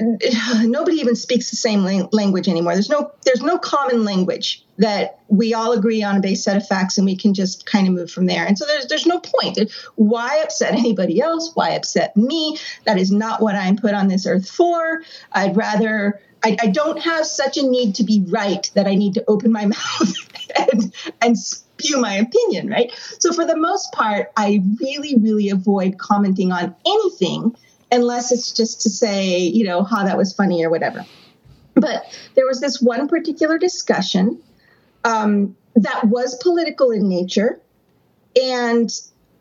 nobody 0.62 0.98
even 0.98 1.16
speaks 1.16 1.50
the 1.50 1.56
same 1.56 1.84
language 2.12 2.48
anymore. 2.48 2.74
There's 2.74 2.88
no 2.88 3.12
there's 3.24 3.42
no 3.42 3.58
common 3.58 4.04
language 4.04 4.64
that 4.78 5.20
we 5.28 5.54
all 5.54 5.72
agree 5.72 6.02
on 6.02 6.16
a 6.16 6.20
base 6.20 6.44
set 6.44 6.56
of 6.56 6.66
facts 6.66 6.98
and 6.98 7.04
we 7.04 7.16
can 7.16 7.34
just 7.34 7.66
kind 7.66 7.88
of 7.88 7.94
move 7.94 8.10
from 8.10 8.26
there. 8.26 8.46
And 8.46 8.56
so 8.56 8.64
there's 8.66 8.86
there's 8.86 9.06
no 9.06 9.20
point. 9.20 9.58
Why 9.96 10.40
upset 10.42 10.74
anybody 10.74 11.20
else? 11.20 11.50
Why 11.54 11.70
upset 11.70 12.16
me? 12.16 12.58
That 12.84 12.98
is 12.98 13.10
not 13.10 13.42
what 13.42 13.54
I'm 13.54 13.76
put 13.76 13.94
on 13.94 14.08
this 14.08 14.26
earth 14.26 14.48
for. 14.48 15.02
I'd 15.32 15.56
rather 15.56 16.20
I, 16.44 16.56
I 16.60 16.66
don't 16.68 17.00
have 17.00 17.26
such 17.26 17.56
a 17.56 17.62
need 17.62 17.96
to 17.96 18.04
be 18.04 18.24
right 18.28 18.70
that 18.74 18.86
I 18.86 18.94
need 18.94 19.14
to 19.14 19.24
open 19.26 19.52
my 19.52 19.66
mouth 19.66 20.14
and, 20.72 20.94
and 21.20 21.38
spew 21.38 21.98
my 22.00 22.14
opinion, 22.14 22.68
right? 22.68 22.92
So 23.18 23.32
for 23.32 23.44
the 23.44 23.56
most 23.56 23.92
part, 23.92 24.32
I 24.36 24.62
really, 24.80 25.16
really 25.16 25.50
avoid 25.50 25.98
commenting 25.98 26.52
on 26.52 26.74
anything 26.86 27.56
unless 27.90 28.32
it's 28.32 28.52
just 28.52 28.82
to 28.82 28.90
say, 28.90 29.38
you 29.38 29.64
know, 29.64 29.82
how 29.82 30.04
that 30.04 30.16
was 30.16 30.32
funny 30.32 30.64
or 30.64 30.70
whatever. 30.70 31.04
But 31.74 32.04
there 32.34 32.46
was 32.46 32.60
this 32.60 32.80
one 32.80 33.08
particular 33.08 33.58
discussion 33.58 34.40
um, 35.04 35.56
that 35.76 36.04
was 36.04 36.34
political 36.36 36.90
in 36.90 37.08
nature, 37.08 37.60
and 38.40 38.90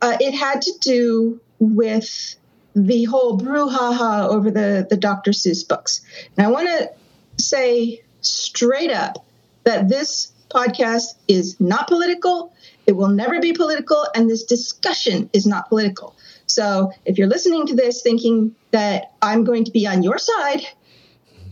uh, 0.02 0.18
it 0.20 0.34
had 0.34 0.62
to 0.64 0.72
do 0.80 1.42
with 1.60 2.36
the 2.76 3.06
whole 3.06 3.40
brouhaha 3.40 4.28
over 4.30 4.52
the, 4.52 4.86
the 4.88 4.98
Dr. 4.98 5.32
Seuss 5.32 5.68
books. 5.68 6.02
And 6.38 6.46
I 6.46 6.52
want 6.52 6.68
to 6.68 6.92
say 7.38 8.04
straight 8.22 8.92
up 8.92 9.26
that 9.64 9.90
this 9.90 10.32
podcast 10.50 11.16
is 11.28 11.60
not 11.60 11.88
political. 11.88 12.54
It 12.86 12.94
will 12.96 13.10
never 13.10 13.40
be 13.40 13.54
political, 13.54 14.06
and 14.16 14.30
this 14.30 14.44
discussion 14.44 15.30
is 15.34 15.46
not 15.46 15.70
political. 15.70 16.16
So 16.48 16.92
if 17.06 17.18
you're 17.18 17.28
listening 17.28 17.68
to 17.68 17.76
this 17.76 18.02
thinking 18.02 18.56
that 18.72 19.14
I'm 19.22 19.44
going 19.44 19.66
to 19.66 19.72
be 19.72 19.86
on 19.86 20.04
your 20.04 20.18
side, 20.18 20.62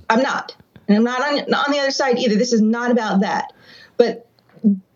I'm 0.10 0.22
not. 0.22 0.56
And 0.88 0.98
I'm 0.98 1.04
not 1.04 1.22
on, 1.22 1.54
on 1.54 1.72
the 1.72 1.80
other 1.80 1.92
side 1.92 2.18
either. 2.18 2.36
This 2.36 2.54
is 2.54 2.62
not 2.62 2.92
about 2.92 3.22
that. 3.22 3.54
But 3.98 4.28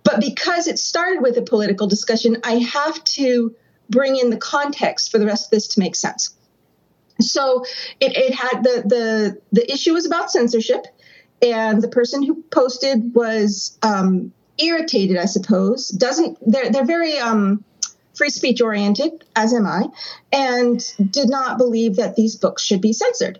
but 0.03 0.21
because 0.21 0.67
it 0.67 0.79
started 0.79 1.21
with 1.21 1.37
a 1.37 1.41
political 1.41 1.87
discussion, 1.87 2.37
I 2.43 2.53
have 2.53 3.03
to 3.03 3.55
bring 3.89 4.17
in 4.17 4.29
the 4.29 4.37
context 4.37 5.11
for 5.11 5.19
the 5.19 5.25
rest 5.25 5.45
of 5.45 5.51
this 5.51 5.67
to 5.69 5.79
make 5.79 5.95
sense. 5.95 6.35
So 7.21 7.65
it, 7.99 8.15
it 8.15 8.33
had 8.33 8.63
the, 8.63 8.83
the 8.85 9.41
the 9.51 9.71
issue 9.71 9.93
was 9.93 10.05
about 10.05 10.31
censorship, 10.31 10.85
and 11.41 11.81
the 11.81 11.89
person 11.89 12.23
who 12.23 12.43
posted 12.49 13.13
was 13.13 13.77
um, 13.83 14.31
irritated, 14.57 15.17
I 15.17 15.25
suppose. 15.25 15.89
Doesn't 15.89 16.37
they're 16.45 16.71
they're 16.71 16.85
very 16.85 17.17
um, 17.17 17.63
free 18.19 18.29
speech 18.29 18.59
oriented, 18.61 19.23
as 19.33 19.53
am 19.53 19.65
I, 19.65 19.85
and 20.33 20.77
did 21.09 21.29
not 21.29 21.57
believe 21.57 21.95
that 21.95 22.17
these 22.17 22.35
books 22.35 22.61
should 22.61 22.81
be 22.81 22.91
censored. 22.91 23.39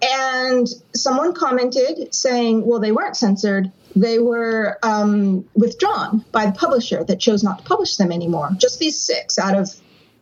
And 0.00 0.66
someone 0.94 1.34
commented 1.34 2.14
saying, 2.14 2.64
well, 2.66 2.80
they 2.80 2.92
weren't 2.92 3.14
censored. 3.14 3.70
They 3.94 4.18
were 4.18 4.78
um, 4.82 5.46
withdrawn 5.54 6.24
by 6.32 6.46
the 6.46 6.52
publisher 6.52 7.04
that 7.04 7.20
chose 7.20 7.42
not 7.42 7.58
to 7.58 7.64
publish 7.64 7.96
them 7.96 8.10
anymore. 8.10 8.50
Just 8.56 8.78
these 8.78 8.98
six 8.98 9.38
out 9.38 9.54
of, 9.54 9.68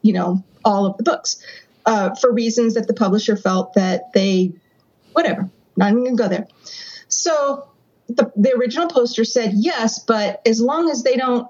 you 0.02 0.12
know, 0.12 0.42
all 0.64 0.86
of 0.86 0.96
the 0.96 1.04
books 1.04 1.40
uh, 1.86 2.16
for 2.16 2.32
reasons 2.32 2.74
that 2.74 2.88
the 2.88 2.94
publisher 2.94 3.36
felt 3.36 3.74
that 3.74 4.12
they, 4.12 4.52
whatever, 5.12 5.48
not 5.76 5.92
even 5.92 6.02
going 6.02 6.16
to 6.16 6.22
go 6.22 6.28
there. 6.28 6.48
So 7.06 7.68
the, 8.08 8.32
the 8.34 8.54
original 8.54 8.88
poster 8.88 9.24
said 9.24 9.52
yes, 9.54 10.00
but 10.00 10.42
as 10.44 10.60
long 10.60 10.90
as 10.90 11.04
they 11.04 11.16
don't 11.16 11.46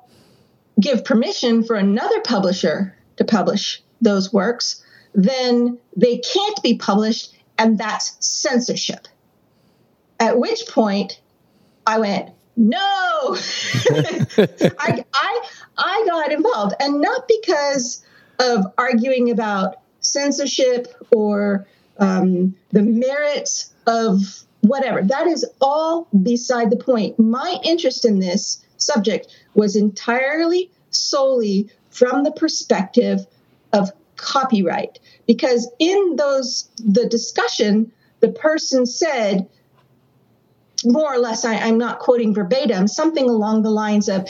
give 0.80 1.04
permission 1.04 1.64
for 1.64 1.76
another 1.76 2.20
publisher 2.20 2.96
to 3.16 3.24
publish 3.24 3.82
those 4.00 4.32
works, 4.32 4.82
then 5.14 5.78
they 5.96 6.18
can't 6.18 6.62
be 6.62 6.76
published 6.76 7.34
and 7.58 7.78
that's 7.78 8.16
censorship. 8.20 9.06
At 10.18 10.38
which 10.38 10.66
point 10.68 11.20
I 11.86 11.98
went, 11.98 12.30
no, 12.56 12.76
I, 13.90 15.04
I, 15.12 15.40
I 15.76 16.06
got 16.08 16.32
involved 16.32 16.74
and 16.80 17.00
not 17.00 17.28
because 17.28 18.04
of 18.38 18.66
arguing 18.78 19.30
about 19.30 19.76
censorship 20.00 20.88
or 21.12 21.66
um, 21.98 22.54
the 22.70 22.82
merits 22.82 23.72
of 23.86 24.44
whatever. 24.60 25.02
That 25.02 25.26
is 25.26 25.44
all 25.60 26.08
beside 26.22 26.70
the 26.70 26.76
point. 26.76 27.18
My 27.18 27.58
interest 27.64 28.04
in 28.04 28.18
this 28.18 28.64
subject 28.84 29.26
was 29.54 29.76
entirely 29.76 30.70
solely 30.90 31.68
from 31.90 32.24
the 32.24 32.32
perspective 32.32 33.26
of 33.72 33.90
copyright. 34.16 34.98
Because 35.26 35.70
in 35.78 36.16
those 36.16 36.68
the 36.78 37.06
discussion 37.08 37.92
the 38.20 38.28
person 38.30 38.86
said 38.86 39.48
more 40.84 41.12
or 41.12 41.18
less 41.18 41.44
I, 41.44 41.56
i'm 41.56 41.78
not 41.78 41.98
quoting 41.98 42.34
verbatim 42.34 42.88
something 42.88 43.28
along 43.28 43.62
the 43.62 43.70
lines 43.70 44.08
of 44.08 44.28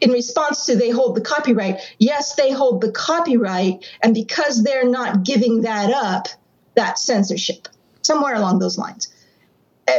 in 0.00 0.10
response 0.10 0.66
to 0.66 0.76
they 0.76 0.90
hold 0.90 1.16
the 1.16 1.20
copyright 1.20 1.80
yes 1.98 2.34
they 2.34 2.50
hold 2.50 2.80
the 2.80 2.90
copyright 2.92 3.86
and 4.02 4.14
because 4.14 4.62
they're 4.62 4.88
not 4.88 5.22
giving 5.22 5.62
that 5.62 5.90
up 5.90 6.28
that 6.74 6.98
censorship. 6.98 7.68
Somewhere 8.02 8.34
along 8.34 8.58
those 8.58 8.76
lines 8.76 9.08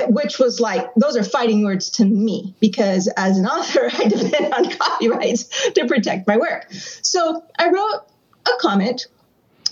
which 0.07 0.39
was 0.39 0.59
like 0.59 0.91
those 0.95 1.15
are 1.15 1.23
fighting 1.23 1.63
words 1.63 1.89
to 1.89 2.05
me 2.05 2.55
because 2.59 3.07
as 3.17 3.37
an 3.37 3.45
author 3.45 3.89
i 3.93 4.07
depend 4.07 4.53
on 4.53 4.69
copyrights 4.71 5.71
to 5.71 5.85
protect 5.85 6.27
my 6.27 6.37
work 6.37 6.65
so 6.71 7.43
i 7.59 7.69
wrote 7.69 8.01
a 8.47 8.57
comment 8.59 9.07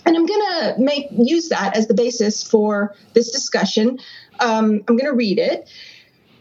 and 0.05 0.15
I'm 0.15 0.25
going 0.25 0.41
to 0.41 0.75
make 0.79 1.07
use 1.11 1.49
that 1.49 1.77
as 1.77 1.87
the 1.87 1.93
basis 1.93 2.43
for 2.43 2.95
this 3.13 3.31
discussion. 3.31 3.99
Um, 4.39 4.83
I'm 4.87 4.97
going 4.97 5.09
to 5.09 5.13
read 5.13 5.39
it. 5.39 5.69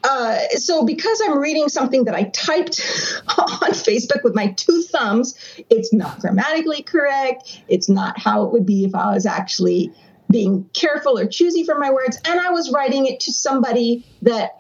Uh, 0.05 0.39
so 0.57 0.85
because 0.85 1.23
I'm 1.25 1.39
reading 1.39 1.69
something 1.69 2.05
that 2.05 2.15
I 2.15 2.25
typed 2.25 2.81
on 3.39 3.71
Facebook 3.71 4.25
with 4.25 4.35
my 4.35 4.49
two 4.49 4.83
thumbs, 4.83 5.39
it's 5.71 5.93
not 5.93 6.19
grammatically 6.19 6.83
correct. 6.83 7.63
It's 7.69 7.89
not 7.89 8.19
how 8.19 8.45
it 8.45 8.53
would 8.53 8.67
be 8.67 8.85
if 8.85 8.95
I 8.95 9.15
was 9.15 9.27
actually 9.27 9.93
being 10.33 10.69
careful 10.73 11.19
or 11.19 11.27
choosy 11.27 11.65
for 11.65 11.79
my 11.79 11.91
words. 11.91 12.19
And 12.25 12.41
I 12.41 12.51
was 12.51 12.73
writing 12.73 13.07
it 13.07 13.21
to 13.21 13.33
somebody 13.33 14.05
that 14.23 14.59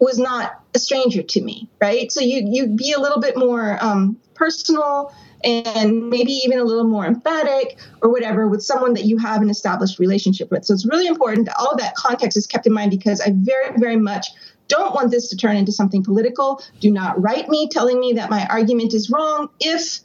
was 0.00 0.18
not 0.18 0.62
a 0.74 0.78
stranger 0.78 1.22
to 1.22 1.42
me, 1.42 1.68
right? 1.80 2.10
So 2.10 2.20
you 2.20 2.42
you 2.46 2.66
be 2.68 2.92
a 2.92 3.00
little 3.00 3.20
bit 3.20 3.36
more 3.36 3.78
um, 3.80 4.18
personal 4.34 5.12
and 5.44 6.08
maybe 6.08 6.32
even 6.32 6.58
a 6.58 6.64
little 6.64 6.84
more 6.84 7.06
emphatic 7.06 7.78
or 8.02 8.10
whatever 8.10 8.48
with 8.48 8.62
someone 8.62 8.94
that 8.94 9.04
you 9.04 9.18
have 9.18 9.40
an 9.42 9.50
established 9.50 9.98
relationship 9.98 10.50
with. 10.50 10.64
So 10.64 10.74
it's 10.74 10.86
really 10.86 11.06
important 11.06 11.46
that 11.46 11.56
all 11.58 11.68
of 11.68 11.78
that 11.78 11.94
context 11.94 12.36
is 12.36 12.46
kept 12.46 12.66
in 12.66 12.72
mind 12.72 12.90
because 12.90 13.20
I 13.20 13.32
very, 13.34 13.76
very 13.76 13.96
much 13.96 14.28
don't 14.66 14.94
want 14.94 15.10
this 15.10 15.28
to 15.30 15.36
turn 15.36 15.56
into 15.56 15.72
something 15.72 16.02
political. 16.02 16.62
Do 16.80 16.90
not 16.90 17.20
write 17.20 17.48
me 17.48 17.68
telling 17.70 18.00
me 18.00 18.14
that 18.14 18.30
my 18.30 18.46
argument 18.46 18.94
is 18.94 19.10
wrong 19.10 19.48
if 19.60 20.00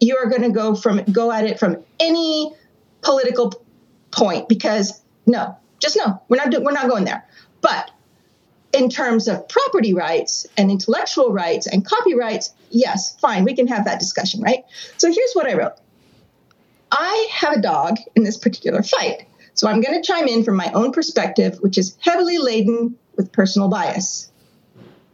you 0.00 0.16
are 0.16 0.26
going 0.26 0.42
to 0.42 0.50
go 0.50 0.74
from 0.74 1.02
go 1.12 1.30
at 1.30 1.44
it 1.44 1.58
from 1.58 1.76
any 1.98 2.52
political 3.02 3.50
point 4.10 4.48
because 4.48 5.00
no, 5.26 5.56
just 5.78 5.96
no, 5.96 6.20
we're 6.28 6.36
not 6.36 6.62
we're 6.62 6.72
not 6.72 6.88
going 6.88 7.04
there. 7.04 7.26
But 7.60 7.90
in 8.72 8.88
terms 8.88 9.28
of 9.28 9.48
property 9.48 9.94
rights 9.94 10.46
and 10.56 10.70
intellectual 10.70 11.32
rights 11.32 11.66
and 11.66 11.84
copyrights, 11.84 12.54
yes, 12.70 13.16
fine, 13.18 13.44
we 13.44 13.54
can 13.54 13.66
have 13.66 13.84
that 13.84 13.98
discussion, 13.98 14.40
right? 14.42 14.64
So 14.96 15.12
here's 15.12 15.32
what 15.32 15.48
I 15.48 15.54
wrote 15.54 15.74
I 16.90 17.28
have 17.32 17.56
a 17.56 17.60
dog 17.60 17.98
in 18.14 18.24
this 18.24 18.36
particular 18.36 18.82
fight. 18.82 19.26
So 19.54 19.68
I'm 19.68 19.80
going 19.80 20.00
to 20.00 20.06
chime 20.06 20.28
in 20.28 20.44
from 20.44 20.56
my 20.56 20.70
own 20.72 20.92
perspective, 20.92 21.58
which 21.60 21.76
is 21.76 21.96
heavily 22.00 22.38
laden 22.38 22.96
with 23.16 23.32
personal 23.32 23.68
bias. 23.68 24.30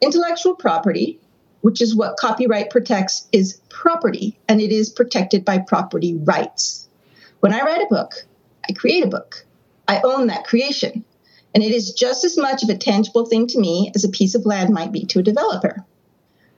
Intellectual 0.01 0.55
property, 0.55 1.19
which 1.63 1.81
is 1.81 1.95
what 1.95 2.17
copyright 2.19 2.71
protects, 2.71 3.27
is 3.33 3.61
property, 3.69 4.39
and 4.49 4.61
it 4.61 4.71
is 4.71 4.91
protected 4.91 5.45
by 5.45 5.59
property 5.59 6.15
rights. 6.15 6.89
When 7.41 7.53
I 7.53 7.63
write 7.63 7.83
a 7.83 7.89
book, 7.89 8.26
I 8.69 8.73
create 8.73 9.05
a 9.05 9.09
book. 9.09 9.45
I 9.89 10.01
own 10.03 10.27
that 10.27 10.45
creation 10.45 11.05
and 11.57 11.65
it 11.65 11.73
is 11.73 11.95
just 11.95 12.23
as 12.23 12.37
much 12.37 12.63
of 12.63 12.69
a 12.69 12.77
tangible 12.77 13.25
thing 13.25 13.47
to 13.47 13.59
me 13.59 13.91
as 13.95 14.05
a 14.05 14.11
piece 14.11 14.35
of 14.35 14.45
land 14.45 14.75
might 14.75 14.93
be 14.93 15.07
to 15.07 15.21
a 15.21 15.23
developer. 15.23 15.83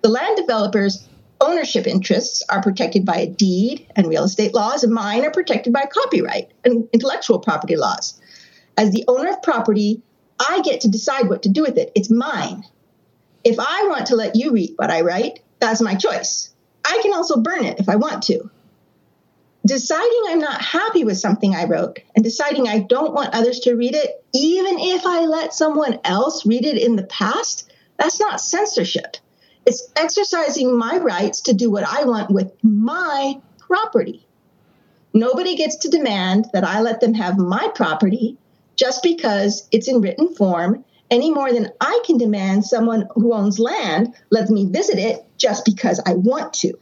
The 0.03 0.09
land 0.09 0.37
developer's 0.37 1.07
ownership 1.41 1.87
interests 1.87 2.43
are 2.49 2.61
protected 2.61 3.05
by 3.05 3.19
a 3.19 3.29
deed 3.29 3.87
and 3.95 4.09
real 4.09 4.25
estate 4.25 4.55
laws, 4.55 4.83
and 4.83 4.93
mine 4.93 5.25
are 5.25 5.31
protected 5.31 5.73
by 5.73 5.85
copyright 5.85 6.51
and 6.65 6.89
intellectual 6.93 7.39
property 7.39 7.77
laws. 7.77 8.21
As 8.77 8.91
the 8.91 9.05
owner 9.07 9.31
of 9.31 9.41
property, 9.41 10.03
I 10.41 10.63
get 10.63 10.81
to 10.81 10.89
decide 10.89 11.29
what 11.29 11.45
to 11.45 11.49
do 11.49 11.63
with 11.63 11.79
it. 11.79 11.93
It's 11.95 12.11
mine. 12.11 12.65
If 13.45 13.61
I 13.61 13.87
want 13.89 14.07
to 14.07 14.17
let 14.17 14.35
you 14.35 14.51
read 14.51 14.73
what 14.75 14.91
I 14.91 15.03
write, 15.03 15.39
that's 15.61 15.81
my 15.81 15.95
choice. 15.95 16.53
I 16.85 16.99
can 17.05 17.15
also 17.15 17.41
burn 17.41 17.65
it 17.65 17.79
if 17.79 17.89
I 17.89 17.95
want 17.95 18.25
to 18.25 18.51
deciding 19.69 20.23
I'm 20.29 20.41
not 20.41 20.61
happy 20.61 21.05
with 21.05 21.19
something 21.19 21.55
I 21.55 21.67
wrote 21.67 22.01
and 22.17 22.25
deciding 22.25 22.67
I 22.67 22.81
don't 22.81 23.15
want 23.15 23.35
others 23.35 23.61
to 23.61 23.75
read 23.75 23.95
it, 23.95 24.25
even 24.35 24.79
if 24.79 25.07
I 25.07 25.21
let 25.27 25.55
someone 25.55 26.01
else 26.05 26.47
read 26.47 26.65
it 26.65 26.83
in 26.83 26.97
the 26.97 27.05
past, 27.05 27.71
that's 27.99 28.19
not 28.19 28.41
censorship. 28.41 29.17
It's 29.67 29.93
exercising 29.95 30.77
my 30.77 30.99
rights 30.99 31.43
to 31.43 31.53
do 31.53 31.71
what 31.71 31.85
I 31.85 32.05
want 32.05 32.31
with 32.31 32.53
my 32.63 33.41
property. 33.59 34.27
Nobody 35.13 35.57
gets 35.57 35.77
to 35.77 35.89
demand 35.89 36.47
that 36.53 36.65
I 36.65 36.81
let 36.81 37.01
them 37.01 37.15
have 37.15 37.39
my 37.39 37.69
property 37.75 38.39
just 38.77 39.03
because 39.03 39.69
it's 39.71 39.89
in 39.89 40.01
written 40.01 40.35
form 40.35 40.85
any 41.11 41.33
more 41.33 41.53
than 41.53 41.73
I 41.81 42.01
can 42.07 42.19
demand 42.19 42.65
someone 42.65 43.09
who 43.15 43.33
owns 43.33 43.59
land 43.59 44.15
lets 44.31 44.51
me 44.51 44.67
visit 44.67 44.99
it 44.99 45.25
just 45.37 45.65
because 45.65 46.01
I 46.05 46.15
want 46.15 46.55
to 46.55 46.79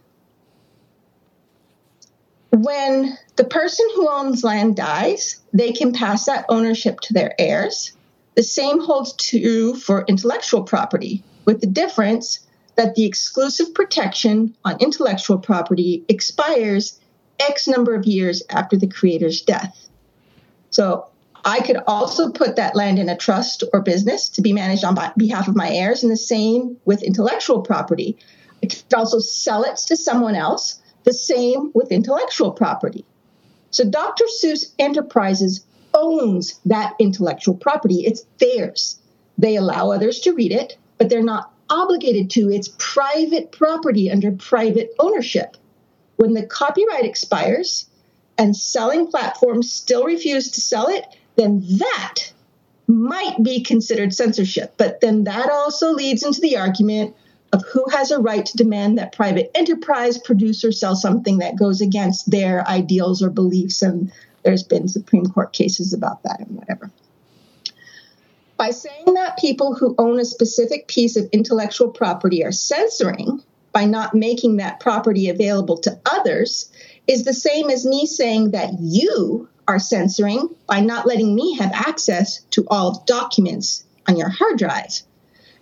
when 2.50 3.18
the 3.36 3.44
person 3.44 3.86
who 3.94 4.08
owns 4.08 4.44
land 4.44 4.76
dies, 4.76 5.40
they 5.52 5.72
can 5.72 5.92
pass 5.92 6.26
that 6.26 6.46
ownership 6.48 7.00
to 7.00 7.12
their 7.12 7.34
heirs. 7.38 7.92
The 8.34 8.42
same 8.42 8.80
holds 8.80 9.14
true 9.14 9.74
for 9.74 10.04
intellectual 10.06 10.62
property, 10.62 11.22
with 11.44 11.60
the 11.60 11.66
difference 11.66 12.40
that 12.76 12.94
the 12.94 13.04
exclusive 13.04 13.74
protection 13.74 14.54
on 14.64 14.76
intellectual 14.80 15.38
property 15.38 16.04
expires 16.08 17.00
X 17.40 17.66
number 17.66 17.94
of 17.94 18.04
years 18.04 18.42
after 18.50 18.76
the 18.76 18.86
creator's 18.86 19.42
death. 19.42 19.88
So 20.70 21.06
I 21.44 21.60
could 21.60 21.78
also 21.86 22.30
put 22.30 22.56
that 22.56 22.76
land 22.76 22.98
in 22.98 23.08
a 23.08 23.16
trust 23.16 23.64
or 23.72 23.80
business 23.80 24.28
to 24.30 24.42
be 24.42 24.52
managed 24.52 24.84
on 24.84 24.98
behalf 25.16 25.48
of 25.48 25.56
my 25.56 25.70
heirs, 25.70 26.02
and 26.02 26.12
the 26.12 26.16
same 26.16 26.76
with 26.84 27.02
intellectual 27.02 27.62
property. 27.62 28.18
I 28.62 28.66
could 28.66 28.94
also 28.94 29.18
sell 29.18 29.62
it 29.62 29.76
to 29.86 29.96
someone 29.96 30.34
else 30.34 30.80
The 31.06 31.14
same 31.14 31.70
with 31.72 31.92
intellectual 31.92 32.50
property. 32.50 33.04
So 33.70 33.84
Dr. 33.84 34.24
Seuss 34.24 34.72
Enterprises 34.78 35.64
owns 35.94 36.58
that 36.66 36.96
intellectual 36.98 37.54
property, 37.54 38.04
it's 38.04 38.26
theirs. 38.38 38.98
They 39.38 39.54
allow 39.54 39.92
others 39.92 40.18
to 40.20 40.34
read 40.34 40.50
it, 40.50 40.76
but 40.98 41.08
they're 41.08 41.22
not 41.22 41.52
obligated 41.70 42.30
to. 42.30 42.50
It's 42.50 42.74
private 42.76 43.52
property 43.52 44.10
under 44.10 44.32
private 44.32 44.94
ownership. 44.98 45.56
When 46.16 46.34
the 46.34 46.44
copyright 46.44 47.04
expires 47.04 47.86
and 48.36 48.56
selling 48.56 49.06
platforms 49.06 49.70
still 49.72 50.04
refuse 50.04 50.50
to 50.50 50.60
sell 50.60 50.88
it, 50.88 51.04
then 51.36 51.62
that 51.78 52.32
might 52.88 53.40
be 53.44 53.62
considered 53.62 54.12
censorship. 54.12 54.74
But 54.76 55.00
then 55.00 55.24
that 55.24 55.50
also 55.50 55.92
leads 55.92 56.24
into 56.24 56.40
the 56.40 56.56
argument 56.56 57.14
of 57.56 57.64
who 57.66 57.84
has 57.90 58.10
a 58.10 58.20
right 58.20 58.44
to 58.44 58.56
demand 58.56 58.98
that 58.98 59.12
private 59.12 59.50
enterprise 59.54 60.18
produce 60.18 60.64
or 60.64 60.72
sell 60.72 60.94
something 60.94 61.38
that 61.38 61.56
goes 61.56 61.80
against 61.80 62.30
their 62.30 62.66
ideals 62.68 63.22
or 63.22 63.30
beliefs. 63.30 63.82
And 63.82 64.12
there's 64.44 64.62
been 64.62 64.88
Supreme 64.88 65.26
Court 65.26 65.52
cases 65.52 65.92
about 65.92 66.22
that 66.22 66.40
and 66.40 66.50
whatever. 66.50 66.90
By 68.58 68.70
saying 68.70 69.14
that 69.14 69.38
people 69.38 69.74
who 69.74 69.94
own 69.98 70.20
a 70.20 70.24
specific 70.24 70.86
piece 70.86 71.16
of 71.16 71.28
intellectual 71.32 71.88
property 71.88 72.44
are 72.44 72.52
censoring 72.52 73.42
by 73.72 73.84
not 73.84 74.14
making 74.14 74.58
that 74.58 74.80
property 74.80 75.28
available 75.28 75.78
to 75.78 75.98
others 76.06 76.70
is 77.06 77.24
the 77.24 77.34
same 77.34 77.70
as 77.70 77.84
me 77.86 78.06
saying 78.06 78.52
that 78.52 78.74
you 78.80 79.48
are 79.68 79.78
censoring 79.78 80.48
by 80.66 80.80
not 80.80 81.06
letting 81.06 81.34
me 81.34 81.56
have 81.56 81.72
access 81.72 82.40
to 82.50 82.66
all 82.68 83.02
documents 83.06 83.84
on 84.08 84.16
your 84.16 84.28
hard 84.28 84.58
drive. 84.58 85.02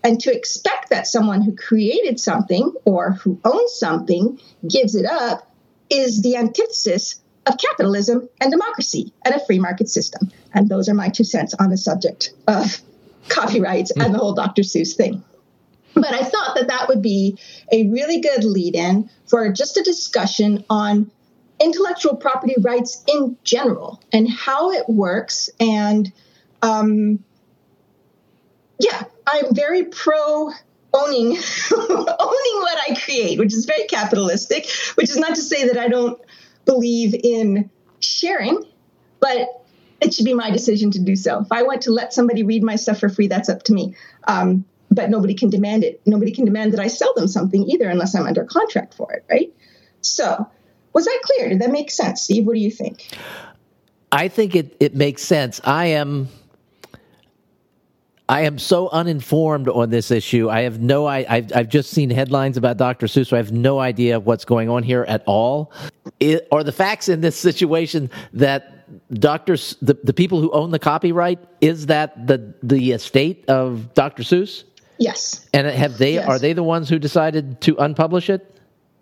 And 0.04 0.20
to 0.20 0.32
expect 0.32 0.90
that 0.90 1.06
someone 1.06 1.40
who 1.40 1.56
created 1.56 2.20
something 2.20 2.74
or 2.84 3.12
who 3.12 3.40
owns 3.44 3.72
something 3.72 4.38
gives 4.68 4.94
it 4.94 5.06
up 5.06 5.50
is 5.88 6.20
the 6.20 6.36
antithesis 6.36 7.20
of 7.46 7.56
capitalism 7.58 8.28
and 8.40 8.50
democracy 8.50 9.12
and 9.24 9.34
a 9.34 9.44
free 9.44 9.58
market 9.58 9.88
system. 9.88 10.30
And 10.52 10.68
those 10.68 10.88
are 10.88 10.94
my 10.94 11.08
two 11.08 11.24
cents 11.24 11.54
on 11.58 11.70
the 11.70 11.78
subject 11.78 12.34
of 12.46 12.80
copyrights 13.28 13.92
and 13.92 14.14
the 14.14 14.18
whole 14.18 14.34
Dr. 14.34 14.62
Seuss 14.62 14.94
thing. 14.94 15.24
But 15.94 16.12
I 16.12 16.22
thought 16.22 16.56
that 16.56 16.68
that 16.68 16.88
would 16.88 17.02
be 17.02 17.38
a 17.72 17.86
really 17.88 18.20
good 18.20 18.44
lead 18.44 18.74
in 18.74 19.08
for 19.26 19.50
just 19.52 19.76
a 19.76 19.82
discussion 19.82 20.64
on 20.68 21.10
intellectual 21.60 22.16
property 22.16 22.56
rights 22.60 23.02
in 23.06 23.36
general 23.44 24.02
and 24.12 24.28
how 24.28 24.72
it 24.72 24.88
works. 24.88 25.50
And 25.60 26.12
um, 26.62 27.24
yeah, 28.84 29.04
I'm 29.26 29.54
very 29.54 29.84
pro 29.84 30.50
owning 30.92 31.36
owning 31.72 32.56
what 32.60 32.78
I 32.90 32.98
create, 33.02 33.38
which 33.38 33.54
is 33.54 33.64
very 33.64 33.86
capitalistic, 33.86 34.68
which 34.94 35.10
is 35.10 35.16
not 35.16 35.34
to 35.34 35.42
say 35.42 35.68
that 35.68 35.78
I 35.78 35.88
don't 35.88 36.20
believe 36.64 37.14
in 37.14 37.70
sharing, 38.00 38.62
but 39.20 39.64
it 40.00 40.12
should 40.12 40.24
be 40.24 40.34
my 40.34 40.50
decision 40.50 40.90
to 40.92 41.00
do 41.00 41.16
so. 41.16 41.40
If 41.40 41.50
I 41.50 41.62
want 41.62 41.82
to 41.82 41.92
let 41.92 42.12
somebody 42.12 42.42
read 42.42 42.62
my 42.62 42.76
stuff 42.76 43.00
for 43.00 43.08
free, 43.08 43.28
that's 43.28 43.48
up 43.48 43.62
to 43.64 43.72
me. 43.72 43.94
Um, 44.28 44.64
but 44.90 45.10
nobody 45.10 45.34
can 45.34 45.50
demand 45.50 45.82
it. 45.82 46.00
Nobody 46.06 46.30
can 46.30 46.44
demand 46.44 46.72
that 46.74 46.80
I 46.80 46.88
sell 46.88 47.14
them 47.14 47.26
something 47.26 47.68
either 47.68 47.88
unless 47.88 48.14
I'm 48.14 48.26
under 48.26 48.44
contract 48.44 48.94
for 48.94 49.12
it, 49.12 49.24
right? 49.30 49.52
So, 50.02 50.48
was 50.92 51.06
that 51.06 51.20
clear? 51.24 51.48
Did 51.48 51.60
that 51.62 51.70
make 51.70 51.90
sense, 51.90 52.22
Steve? 52.22 52.46
What 52.46 52.54
do 52.54 52.60
you 52.60 52.70
think? 52.70 53.08
I 54.12 54.28
think 54.28 54.54
it, 54.54 54.76
it 54.78 54.94
makes 54.94 55.22
sense. 55.22 55.60
I 55.64 55.86
am 55.86 56.28
I 58.28 58.42
am 58.42 58.58
so 58.58 58.88
uninformed 58.88 59.68
on 59.68 59.90
this 59.90 60.10
issue. 60.10 60.48
I 60.48 60.62
have 60.62 60.80
no 60.80 61.06
I 61.06 61.26
I've, 61.28 61.52
I've 61.54 61.68
just 61.68 61.90
seen 61.90 62.08
headlines 62.08 62.56
about 62.56 62.78
Dr. 62.78 63.06
Seuss, 63.06 63.28
so 63.28 63.36
I 63.36 63.38
have 63.38 63.52
no 63.52 63.78
idea 63.78 64.18
what's 64.18 64.44
going 64.44 64.70
on 64.70 64.82
here 64.82 65.04
at 65.06 65.22
all. 65.26 65.72
It, 66.20 66.48
are 66.50 66.64
the 66.64 66.72
facts 66.72 67.08
in 67.08 67.20
this 67.20 67.36
situation 67.36 68.10
that 68.32 68.70
Dr. 69.12 69.56
the, 69.82 69.98
the 70.02 70.12
people 70.12 70.40
who 70.40 70.50
own 70.52 70.70
the 70.70 70.78
copyright 70.78 71.38
is 71.60 71.86
that 71.86 72.26
the 72.26 72.54
the 72.62 72.92
estate 72.92 73.44
of 73.48 73.92
Dr. 73.92 74.22
Seuss? 74.22 74.64
Yes. 74.98 75.46
And 75.52 75.66
have 75.66 75.98
they 75.98 76.14
yes. 76.14 76.28
are 76.28 76.38
they 76.38 76.54
the 76.54 76.62
ones 76.62 76.88
who 76.88 76.98
decided 76.98 77.60
to 77.62 77.74
unpublish 77.74 78.30
it? 78.30 78.53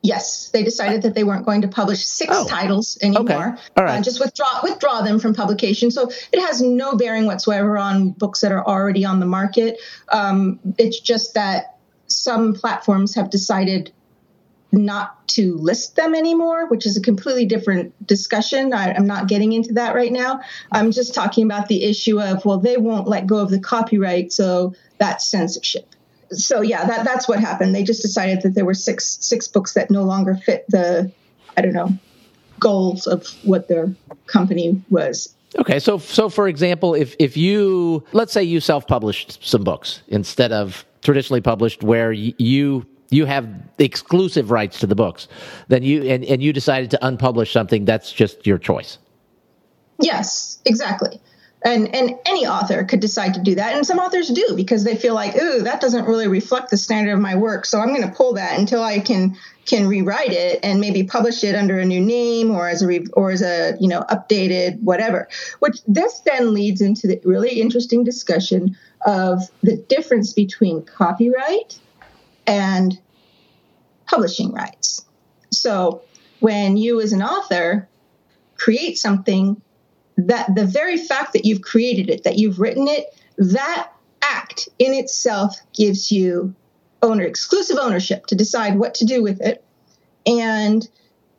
Yes, 0.03 0.49
they 0.49 0.65
decided 0.65 1.03
that 1.03 1.15
they 1.15 1.23
weren't 1.23 1.47
going 1.47 1.63
to 1.63 1.69
publish 1.69 2.05
six 2.05 2.35
oh, 2.35 2.45
titles 2.49 2.99
anymore. 3.01 3.23
Okay. 3.23 3.63
All 3.77 3.85
right. 3.85 4.01
Uh, 4.01 4.03
just 4.03 4.19
withdraw 4.19 4.61
withdraw 4.63 5.03
them 5.03 5.21
from 5.21 5.33
publication. 5.33 5.93
So 5.93 6.11
it 6.33 6.41
has 6.41 6.61
no 6.61 6.97
bearing 6.97 7.25
whatsoever 7.25 7.79
on 7.79 8.11
books 8.11 8.41
that 8.41 8.51
are 8.51 8.67
already 8.67 9.05
on 9.05 9.21
the 9.21 9.27
market. 9.27 9.79
Um, 10.09 10.59
it's 10.77 10.99
just 10.99 11.35
that 11.35 11.77
some 12.09 12.53
platforms 12.55 13.15
have 13.15 13.31
decided 13.31 13.93
not 14.73 15.29
to 15.29 15.57
list 15.57 15.95
them 15.95 16.15
anymore, 16.17 16.67
which 16.67 16.85
is 16.85 16.97
a 16.97 17.01
completely 17.01 17.47
different 17.47 17.95
discussion. 18.05 18.73
I, 18.73 18.91
am 18.97 19.07
not 19.07 19.29
getting 19.29 19.53
into 19.53 19.75
that 19.75 19.95
right 19.95 20.11
now. 20.11 20.41
I'm 20.73 20.91
just 20.91 21.15
talking 21.15 21.45
about 21.45 21.69
the 21.69 21.85
issue 21.85 22.21
of 22.21 22.45
well, 22.45 22.59
they 22.59 22.77
won't 22.77 23.07
let 23.07 23.27
go 23.27 23.37
of 23.37 23.51
the 23.51 23.61
copyright, 23.61 24.33
so 24.33 24.75
that's 24.99 25.25
censorship 25.25 25.95
so 26.33 26.61
yeah, 26.61 26.85
that 26.85 27.05
that's 27.05 27.29
what 27.29 27.41
happened. 27.41 27.75
They 27.75 27.85
just 27.85 28.03
decided 28.03 28.43
that 28.43 28.55
there 28.55 28.65
were 28.65 28.75
six 28.75 29.19
six 29.21 29.49
books 29.49 29.75
that 29.75 29.91
no 29.91 30.03
longer 30.03 30.35
fit 30.35 30.65
the 30.69 31.11
I 31.57 31.61
don't 31.61 31.73
know 31.73 31.91
goals 32.59 33.07
of 33.07 33.27
what 33.43 33.69
their 33.69 33.95
company 34.27 34.83
was. 34.89 35.35
Okay, 35.59 35.79
so 35.79 35.99
so 35.99 36.29
for 36.29 36.49
example, 36.49 36.95
if 36.95 37.15
if 37.19 37.37
you 37.37 38.05
let's 38.13 38.33
say 38.33 38.43
you 38.43 38.61
self-published 38.61 39.45
some 39.47 39.65
books 39.65 40.03
instead 40.09 40.53
of 40.53 40.85
traditionally 41.03 41.41
published, 41.41 41.83
where 41.83 42.13
you 42.13 42.87
you 43.11 43.27
have 43.27 43.47
exclusive 43.79 44.51
rights 44.51 44.79
to 44.81 44.87
the 44.87 44.95
books, 44.95 45.29
then 45.69 45.83
you 45.83 46.03
and, 46.05 46.25
and 46.25 46.43
you 46.43 46.53
decided 46.53 46.91
to 46.93 46.99
unpublish 47.03 47.53
something, 47.53 47.85
that's 47.85 48.13
just 48.13 48.47
your 48.47 48.59
choice. 48.59 48.99
Yes, 49.99 50.59
exactly 50.65 51.21
and 51.65 51.95
and 51.95 52.19
any 52.27 52.47
author 52.47 52.85
could 52.85 53.01
decide 53.01 53.35
to 53.35 53.41
do 53.41 53.55
that. 53.55 53.75
And 53.75 53.87
some 53.87 53.99
authors 53.99 54.29
do 54.29 54.55
because 54.57 54.85
they 54.85 54.97
feel 54.97 55.15
like 55.15 55.37
ooh 55.37 55.63
that 55.63 55.81
doesn't 55.81 56.07
really 56.07 56.29
reflect 56.29 56.71
the 56.71 56.77
standard 56.77 57.13
of 57.13 57.21
my 57.21 57.35
work 57.37 57.65
so 57.65 57.81
i'm 57.81 57.89
going 57.89 58.03
to 58.03 58.15
pull 58.15 58.35
that 58.35 58.59
until 58.59 58.83
i 58.83 58.99
can 58.99 59.37
can 59.65 59.87
rewrite 59.87 60.33
it 60.33 60.61
and 60.63 60.81
maybe 60.81 61.05
publish 61.05 61.45
it 61.45 61.55
under 61.55 61.79
a 61.79 61.85
new 61.85 62.01
name 62.01 62.51
or 62.51 62.69
as 62.69 62.83
a 62.83 62.87
re- 62.87 63.07
or 63.13 63.31
as 63.31 63.43
a 63.43 63.77
you 63.81 63.89
know 63.89 64.03
updated 64.11 64.81
whatever. 64.81 65.29
Which 65.61 65.79
this 65.87 66.21
then 66.21 66.53
leads 66.53 66.81
into 66.81 67.07
the 67.07 67.21
really 67.25 67.61
interesting 67.61 68.05
discussion 68.05 68.77
of 69.07 69.43
the 69.63 69.77
difference 69.77 70.33
between 70.33 70.83
copyright 70.83 71.79
and 72.47 72.99
publishing 74.07 74.53
rights. 74.53 75.05
So 75.51 76.03
when 76.41 76.77
you 76.77 77.01
as 77.01 77.13
an 77.13 77.23
author 77.23 77.89
create 78.57 78.99
something 78.99 79.61
that 80.17 80.55
the 80.55 80.67
very 80.67 80.97
fact 80.97 81.33
that 81.33 81.45
you've 81.45 81.63
created 81.63 82.11
it, 82.11 82.25
that 82.25 82.39
you've 82.39 82.61
written 82.61 82.89
it, 82.89 83.07
that 83.39 83.91
act 84.23 84.69
in 84.79 84.95
itself 84.95 85.57
gives 85.75 86.13
you 86.13 86.55
owner 87.03 87.25
exclusive 87.25 87.79
ownership 87.79 88.27
to 88.27 88.35
decide 88.35 88.79
what 88.79 88.95
to 88.95 89.05
do 89.05 89.23
with 89.23 89.41
it. 89.41 89.65
And 90.27 90.87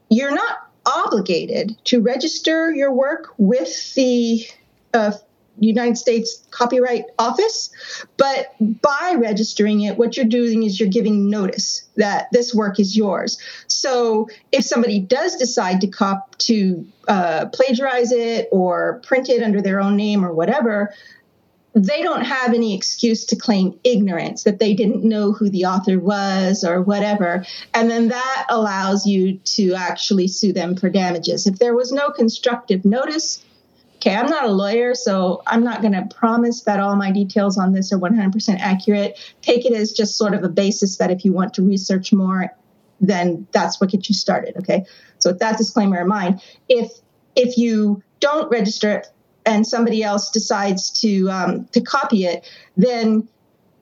you're 0.10 0.34
not 0.34 0.70
obligated 0.86 1.78
to 1.86 2.02
register 2.02 2.72
your 2.72 2.92
work 2.92 3.34
with 3.38 3.94
the 3.94 4.46
uh, 4.94 5.14
United 5.60 5.98
States 5.98 6.44
Copyright 6.52 7.06
Office. 7.20 7.70
But 8.18 8.56
by 8.60 9.16
registering 9.18 9.82
it, 9.82 9.98
what 9.98 10.18
you're 10.18 10.26
doing 10.26 10.64
is 10.64 10.80
you're 10.80 10.90
giving 10.90 11.30
notice 11.30 11.84
that 11.96 12.28
this 12.32 12.54
work 12.54 12.80
is 12.80 12.98
yours. 12.98 13.38
So 13.68 14.28
if 14.52 14.64
somebody 14.64 15.00
does 15.00 15.36
decide 15.36 15.82
to 15.82 15.88
cop 15.88 16.38
to 16.40 16.86
uh, 17.08 17.46
plagiarize 17.54 18.12
it 18.12 18.50
or 18.52 19.02
print 19.06 19.30
it 19.30 19.44
under 19.44 19.62
their 19.62 19.80
own 19.80 19.96
name 19.96 20.26
or 20.26 20.34
whatever, 20.34 20.94
they 21.76 22.04
don't 22.04 22.24
have 22.24 22.54
any 22.54 22.76
excuse 22.76 23.26
to 23.26 23.36
claim 23.36 23.80
ignorance 23.84 24.44
that 24.44 24.60
they 24.60 24.76
didn't 24.76 25.04
know 25.04 25.32
who 25.32 25.50
the 25.50 25.66
author 25.66 25.98
was 26.00 26.64
or 26.64 26.82
whatever. 26.82 27.46
And 27.74 27.90
then 27.90 28.10
that 28.10 28.46
allows 28.50 29.08
you 29.08 29.40
to 29.40 29.74
actually 29.74 30.28
sue 30.28 30.54
them 30.54 30.76
for 30.76 30.90
damages. 30.90 31.48
If 31.48 31.58
there 31.58 31.76
was 31.76 31.92
no 31.92 32.12
constructive 32.12 32.86
notice, 32.86 33.44
okay, 34.04 34.16
I'm 34.16 34.30
not 34.30 34.44
a 34.44 34.52
lawyer, 34.52 34.96
so 34.96 35.42
I'm 35.48 35.64
not 35.64 35.82
going 35.82 35.94
to 35.94 36.06
promise 36.14 36.64
that 36.64 36.80
all 36.80 36.96
my 36.98 37.12
details 37.12 37.58
on 37.58 37.72
this 37.72 37.94
are 37.94 37.98
100% 37.98 38.60
accurate. 38.60 39.18
Take 39.42 39.66
it 39.66 39.72
as 39.74 39.94
just 39.94 40.18
sort 40.18 40.34
of 40.34 40.44
a 40.44 40.50
basis 40.50 40.98
that 40.98 41.10
if 41.10 41.24
you 41.24 41.32
want 41.32 41.54
to 41.54 41.62
research 41.62 42.12
more, 42.12 42.54
then 43.00 43.48
that's 43.54 43.80
what 43.80 43.92
gets 43.92 44.10
you 44.10 44.16
started. 44.16 44.58
Okay, 44.58 44.86
so 45.20 45.32
with 45.32 45.40
that 45.40 45.58
disclaimer 45.58 46.02
in 46.02 46.08
mind, 46.08 46.42
if 46.68 46.92
if 47.36 47.58
you 47.58 48.04
don't 48.20 48.52
register 48.52 48.92
it 48.92 49.08
and 49.46 49.66
somebody 49.66 50.04
else 50.04 50.30
decides 50.32 50.90
to 51.02 51.30
um, 51.30 51.66
to 51.72 51.82
copy 51.82 52.26
it, 52.26 52.50
then 52.76 53.28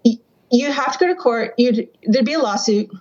you 0.03 0.71
have 0.71 0.93
to 0.93 0.99
go 0.99 1.07
to 1.07 1.15
court. 1.15 1.53
You'd, 1.57 1.89
there'd 2.03 2.25
be 2.25 2.33
a 2.33 2.39
lawsuit. 2.39 2.91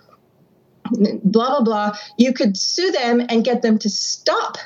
Blah 0.91 1.49
blah 1.49 1.61
blah. 1.61 1.97
You 2.17 2.33
could 2.33 2.57
sue 2.57 2.91
them 2.91 3.21
and 3.29 3.43
get 3.43 3.61
them 3.61 3.77
to 3.79 3.89
stop 3.89 4.57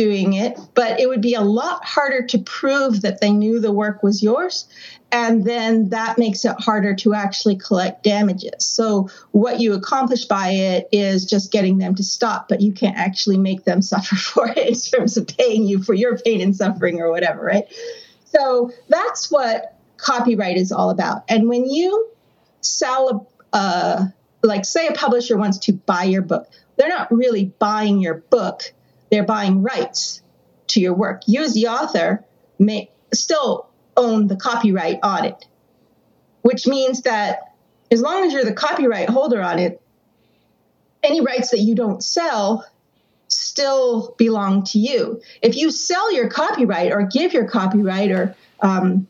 doing 0.00 0.32
it, 0.32 0.58
but 0.74 0.98
it 0.98 1.10
would 1.10 1.20
be 1.20 1.34
a 1.34 1.42
lot 1.42 1.84
harder 1.84 2.24
to 2.24 2.38
prove 2.38 3.02
that 3.02 3.20
they 3.20 3.30
knew 3.30 3.60
the 3.60 3.70
work 3.70 4.02
was 4.02 4.22
yours. 4.22 4.66
And 5.12 5.44
then 5.44 5.90
that 5.90 6.16
makes 6.16 6.42
it 6.46 6.54
harder 6.58 6.94
to 6.96 7.12
actually 7.12 7.56
collect 7.56 8.02
damages. 8.02 8.64
So, 8.64 9.10
what 9.32 9.60
you 9.60 9.74
accomplish 9.74 10.24
by 10.24 10.52
it 10.52 10.88
is 10.90 11.26
just 11.26 11.52
getting 11.52 11.76
them 11.76 11.94
to 11.96 12.02
stop, 12.02 12.48
but 12.48 12.62
you 12.62 12.72
can't 12.72 12.96
actually 12.96 13.36
make 13.36 13.64
them 13.64 13.82
suffer 13.92 14.16
for 14.16 14.48
it 14.48 14.56
in 14.56 14.74
terms 14.74 15.18
of 15.18 15.26
paying 15.26 15.64
you 15.64 15.82
for 15.82 15.92
your 15.92 16.16
pain 16.16 16.40
and 16.40 16.56
suffering 16.56 16.98
or 16.98 17.10
whatever, 17.10 17.44
right? 17.44 17.64
So, 18.24 18.70
that's 18.88 19.30
what 19.30 19.76
copyright 19.98 20.56
is 20.56 20.72
all 20.72 20.88
about. 20.88 21.24
And 21.28 21.46
when 21.46 21.68
you 21.68 22.08
sell 22.62 23.28
a, 23.52 24.14
like, 24.42 24.64
say 24.64 24.86
a 24.86 24.92
publisher 24.92 25.36
wants 25.36 25.58
to 25.58 25.74
buy 25.74 26.04
your 26.04 26.22
book, 26.22 26.48
they're 26.76 26.88
not 26.88 27.12
really 27.12 27.52
buying 27.58 28.00
your 28.00 28.14
book 28.14 28.72
they're 29.10 29.24
buying 29.24 29.62
rights 29.62 30.22
to 30.68 30.80
your 30.80 30.94
work. 30.94 31.22
You, 31.26 31.42
as 31.42 31.54
the 31.54 31.68
author, 31.68 32.24
may 32.58 32.90
still 33.12 33.68
own 33.96 34.28
the 34.28 34.36
copyright 34.36 35.00
on 35.02 35.24
it, 35.24 35.46
which 36.42 36.66
means 36.66 37.02
that 37.02 37.54
as 37.90 38.00
long 38.00 38.24
as 38.24 38.32
you're 38.32 38.44
the 38.44 38.52
copyright 38.52 39.08
holder 39.08 39.42
on 39.42 39.58
it, 39.58 39.80
any 41.02 41.20
rights 41.20 41.50
that 41.50 41.60
you 41.60 41.74
don't 41.74 42.02
sell 42.02 42.64
still 43.28 44.14
belong 44.18 44.64
to 44.64 44.78
you. 44.78 45.20
If 45.42 45.56
you 45.56 45.70
sell 45.70 46.12
your 46.12 46.28
copyright 46.28 46.92
or 46.92 47.02
give 47.02 47.32
your 47.32 47.46
copyright 47.46 48.10
or 48.10 48.34
um, 48.60 49.06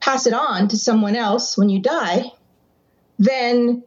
pass 0.00 0.26
it 0.26 0.32
on 0.32 0.68
to 0.68 0.76
someone 0.76 1.16
else 1.16 1.56
when 1.56 1.68
you 1.68 1.80
die, 1.80 2.24
then 3.18 3.82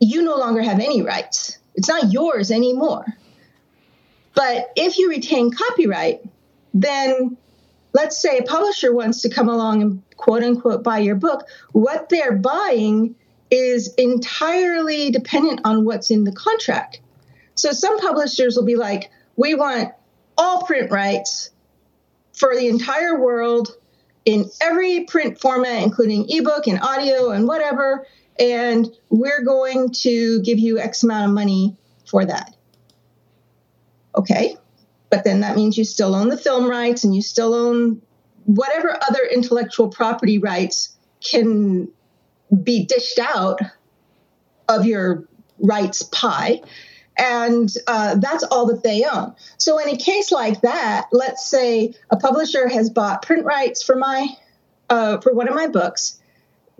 you 0.00 0.22
no 0.22 0.36
longer 0.36 0.62
have 0.62 0.80
any 0.80 1.02
rights. 1.02 1.58
It's 1.74 1.88
not 1.88 2.12
yours 2.12 2.50
anymore. 2.50 3.04
But 4.34 4.72
if 4.76 4.98
you 4.98 5.08
retain 5.08 5.52
copyright, 5.52 6.22
then 6.72 7.36
let's 7.92 8.20
say 8.20 8.38
a 8.38 8.42
publisher 8.42 8.92
wants 8.92 9.22
to 9.22 9.30
come 9.30 9.48
along 9.48 9.82
and 9.82 10.02
quote 10.16 10.42
unquote 10.42 10.82
buy 10.82 10.98
your 10.98 11.14
book, 11.14 11.46
what 11.72 12.08
they're 12.08 12.36
buying 12.36 13.14
is 13.50 13.94
entirely 13.94 15.10
dependent 15.10 15.60
on 15.64 15.84
what's 15.84 16.10
in 16.10 16.24
the 16.24 16.32
contract. 16.32 17.00
So 17.54 17.70
some 17.70 17.98
publishers 18.00 18.56
will 18.56 18.64
be 18.64 18.76
like, 18.76 19.10
we 19.36 19.54
want 19.54 19.92
all 20.36 20.64
print 20.64 20.90
rights 20.90 21.50
for 22.32 22.56
the 22.56 22.66
entire 22.68 23.20
world 23.20 23.76
in 24.24 24.50
every 24.60 25.04
print 25.04 25.40
format, 25.40 25.82
including 25.82 26.26
ebook 26.28 26.66
and 26.66 26.80
audio 26.80 27.30
and 27.30 27.46
whatever. 27.46 28.06
And 28.38 28.90
we're 29.10 29.44
going 29.44 29.92
to 30.00 30.42
give 30.42 30.58
you 30.58 30.78
X 30.78 31.04
amount 31.04 31.28
of 31.28 31.34
money 31.34 31.76
for 32.06 32.24
that. 32.24 32.54
Okay. 34.14 34.56
But 35.10 35.24
then 35.24 35.40
that 35.40 35.56
means 35.56 35.78
you 35.78 35.84
still 35.84 36.14
own 36.14 36.28
the 36.28 36.36
film 36.36 36.68
rights 36.68 37.04
and 37.04 37.14
you 37.14 37.22
still 37.22 37.54
own 37.54 38.02
whatever 38.46 38.98
other 39.08 39.24
intellectual 39.24 39.88
property 39.88 40.38
rights 40.38 40.96
can 41.22 41.88
be 42.62 42.84
dished 42.84 43.18
out 43.18 43.60
of 44.68 44.86
your 44.86 45.24
rights 45.58 46.02
pie. 46.02 46.60
And 47.16 47.72
uh, 47.86 48.16
that's 48.16 48.42
all 48.44 48.66
that 48.66 48.82
they 48.82 49.04
own. 49.04 49.34
So, 49.56 49.78
in 49.78 49.88
a 49.88 49.96
case 49.96 50.32
like 50.32 50.62
that, 50.62 51.06
let's 51.12 51.46
say 51.48 51.94
a 52.10 52.16
publisher 52.16 52.68
has 52.68 52.90
bought 52.90 53.22
print 53.22 53.44
rights 53.44 53.84
for 53.84 53.94
my 53.94 54.26
uh, 54.90 55.20
for 55.20 55.32
one 55.32 55.48
of 55.48 55.54
my 55.54 55.68
books. 55.68 56.20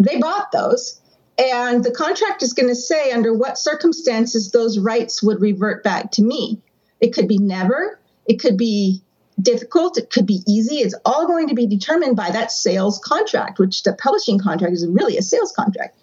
They 0.00 0.18
bought 0.18 0.50
those, 0.50 1.00
and 1.38 1.84
the 1.84 1.92
contract 1.92 2.42
is 2.42 2.52
going 2.52 2.68
to 2.68 2.74
say 2.74 3.12
under 3.12 3.32
what 3.32 3.58
circumstances 3.58 4.50
those 4.50 4.76
rights 4.76 5.22
would 5.22 5.40
revert 5.40 5.84
back 5.84 6.10
to 6.12 6.22
me. 6.22 6.60
It 7.04 7.12
could 7.12 7.28
be 7.28 7.36
never. 7.36 8.00
It 8.24 8.40
could 8.40 8.56
be 8.56 9.02
difficult. 9.38 9.98
It 9.98 10.08
could 10.08 10.24
be 10.24 10.40
easy. 10.46 10.76
It's 10.76 10.94
all 11.04 11.26
going 11.26 11.48
to 11.48 11.54
be 11.54 11.66
determined 11.66 12.16
by 12.16 12.30
that 12.30 12.50
sales 12.50 12.98
contract, 12.98 13.58
which 13.58 13.82
the 13.82 13.92
publishing 13.92 14.38
contract 14.38 14.72
is 14.72 14.86
really 14.86 15.18
a 15.18 15.22
sales 15.22 15.52
contract. 15.52 15.98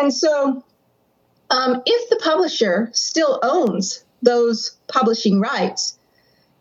And 0.00 0.14
so, 0.14 0.62
um, 1.50 1.82
if 1.84 2.08
the 2.08 2.20
publisher 2.22 2.88
still 2.92 3.40
owns 3.42 4.04
those 4.22 4.76
publishing 4.86 5.40
rights 5.40 5.98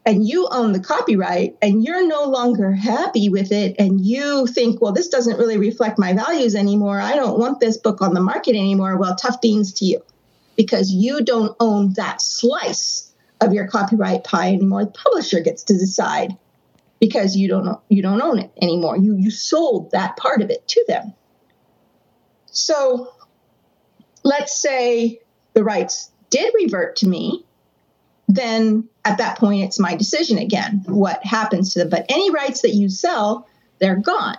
and 0.07 0.27
you 0.27 0.47
own 0.49 0.71
the 0.71 0.79
copyright 0.79 1.55
and 1.61 1.83
you're 1.83 2.07
no 2.07 2.23
longer 2.23 2.71
happy 2.71 3.29
with 3.29 3.51
it 3.51 3.75
and 3.77 4.01
you 4.01 4.47
think, 4.47 4.81
well, 4.81 4.91
this 4.91 5.09
doesn't 5.09 5.37
really 5.37 5.59
reflect 5.59 5.99
my 5.99 6.13
values 6.13 6.55
anymore. 6.55 6.99
I 6.99 7.15
don't 7.15 7.37
want 7.37 7.59
this 7.59 7.77
book 7.77 8.01
on 8.01 8.15
the 8.15 8.21
market 8.21 8.55
anymore. 8.55 8.97
Well, 8.97 9.15
tough 9.15 9.39
beans 9.39 9.71
to 9.73 9.85
you 9.85 10.01
because 10.55 10.91
you 10.91 11.23
don't 11.23 11.55
own 11.59 11.93
that 11.93 12.23
slice 12.23 13.06
of 13.41 13.53
your 13.53 13.67
copyright 13.67 14.23
pie 14.23 14.53
anymore. 14.53 14.85
The 14.85 14.91
publisher 14.91 15.39
gets 15.39 15.63
to 15.63 15.77
decide 15.77 16.35
because 16.99 17.35
you 17.35 17.47
don't 17.47 17.79
you 17.89 18.01
don't 18.01 18.21
own 18.21 18.39
it 18.39 18.51
anymore. 18.61 18.97
You 18.97 19.15
you 19.15 19.31
sold 19.31 19.91
that 19.91 20.17
part 20.17 20.41
of 20.41 20.49
it 20.49 20.67
to 20.69 20.85
them. 20.87 21.13
So 22.47 23.13
let's 24.23 24.59
say 24.59 25.19
the 25.53 25.63
rights 25.63 26.11
did 26.29 26.53
revert 26.55 26.97
to 26.97 27.07
me, 27.07 27.45
then 28.27 28.89
at 29.05 29.19
that 29.19 29.37
point 29.37 29.63
it's 29.63 29.79
my 29.79 29.95
decision 29.95 30.37
again 30.37 30.83
what 30.87 31.23
happens 31.23 31.73
to 31.73 31.79
them. 31.79 31.89
But 31.89 32.05
any 32.09 32.31
rights 32.31 32.61
that 32.61 32.73
you 32.73 32.89
sell, 32.89 33.47
they're 33.79 33.95
gone. 33.95 34.37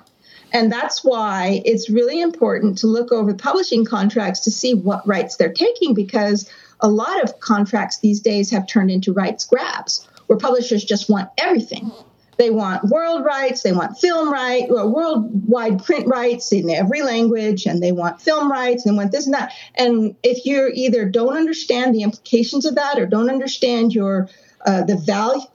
And 0.53 0.73
that's 0.73 1.05
why 1.05 1.63
it's 1.65 1.91
really 1.91 2.21
important 2.21 2.79
to 2.79 2.87
look 2.87 3.13
over 3.13 3.35
publishing 3.35 3.85
contracts 3.85 4.41
to 4.41 4.51
see 4.51 4.75
what 4.75 5.07
rights 5.07 5.37
they're 5.37 5.53
taking 5.53 5.95
because 5.95 6.51
a 6.81 6.89
lot 6.89 7.23
of 7.23 7.41
contracts 7.41 7.99
these 7.99 8.21
days 8.21 8.51
have 8.51 8.67
turned 8.67 8.91
into 8.91 9.13
rights 9.13 9.45
grabs 9.45 10.07
where 10.27 10.39
publishers 10.39 10.85
just 10.85 11.09
want 11.11 11.29
everything. 11.39 11.91
They 12.37 12.51
want 12.51 12.85
world 12.85 13.25
rights, 13.25 13.63
they 13.63 13.73
want 13.73 13.99
film 13.99 14.33
rights, 14.33 14.71
or 14.71 14.87
worldwide 14.87 15.85
print 15.85 16.07
rights 16.07 16.53
in 16.53 16.71
every 16.71 17.03
language, 17.03 17.67
and 17.67 17.83
they 17.83 17.91
want 17.91 18.23
film 18.23 18.51
rights 18.51 18.87
and 18.87 18.97
want 18.97 19.11
this 19.11 19.27
and 19.27 19.35
that. 19.35 19.53
And 19.75 20.15
if 20.23 20.47
you 20.47 20.71
either 20.73 21.05
don't 21.07 21.37
understand 21.37 21.95
the 21.95 22.03
implications 22.03 22.65
of 22.65 22.77
that 22.77 22.99
or 22.99 23.07
don't 23.07 23.29
understand 23.29 23.93
your 23.93 24.29
uh, 24.65 24.85
the 24.85 24.97
value 24.97 25.47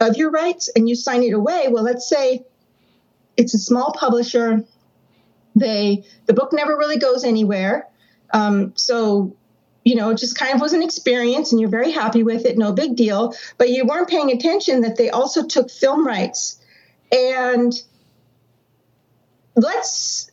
of 0.00 0.16
your 0.16 0.30
rights 0.30 0.68
and 0.74 0.88
you 0.88 0.96
sign 0.96 1.22
it 1.22 1.32
away, 1.32 1.68
well, 1.70 1.84
let's 1.84 2.08
say 2.08 2.44
it's 3.36 3.54
a 3.54 3.58
small 3.58 3.92
publisher. 3.92 4.64
They 5.54 6.04
the 6.26 6.34
book 6.34 6.52
never 6.52 6.76
really 6.76 6.98
goes 6.98 7.22
anywhere. 7.22 7.86
Um, 8.32 8.72
so 8.74 9.36
you 9.84 9.96
know, 9.96 10.10
it 10.10 10.18
just 10.18 10.38
kind 10.38 10.54
of 10.54 10.60
was 10.60 10.72
an 10.72 10.82
experience 10.82 11.52
and 11.52 11.60
you're 11.60 11.70
very 11.70 11.90
happy 11.90 12.22
with 12.22 12.44
it, 12.46 12.56
no 12.56 12.72
big 12.72 12.96
deal. 12.96 13.34
But 13.58 13.70
you 13.70 13.84
weren't 13.84 14.08
paying 14.08 14.30
attention 14.30 14.82
that 14.82 14.96
they 14.96 15.10
also 15.10 15.46
took 15.46 15.70
film 15.70 16.06
rights. 16.06 16.60
And 17.10 17.72
let's 19.56 20.30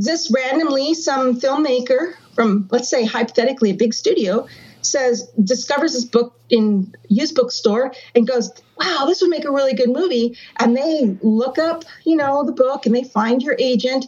just 0.00 0.32
randomly, 0.34 0.94
some 0.94 1.40
filmmaker 1.40 2.14
from, 2.34 2.68
let's 2.70 2.88
say, 2.88 3.04
hypothetically, 3.04 3.70
a 3.70 3.74
big 3.74 3.94
studio 3.94 4.46
says, 4.82 5.30
discovers 5.42 5.92
this 5.92 6.04
book 6.04 6.38
in 6.50 6.94
used 7.08 7.34
bookstore 7.34 7.92
and 8.14 8.26
goes, 8.26 8.50
wow, 8.76 9.04
this 9.06 9.20
would 9.22 9.30
make 9.30 9.44
a 9.44 9.50
really 9.50 9.74
good 9.74 9.90
movie. 9.90 10.36
And 10.58 10.76
they 10.76 11.16
look 11.22 11.58
up, 11.58 11.84
you 12.04 12.16
know, 12.16 12.44
the 12.44 12.52
book 12.52 12.84
and 12.84 12.94
they 12.94 13.04
find 13.04 13.42
your 13.42 13.56
agent 13.58 14.06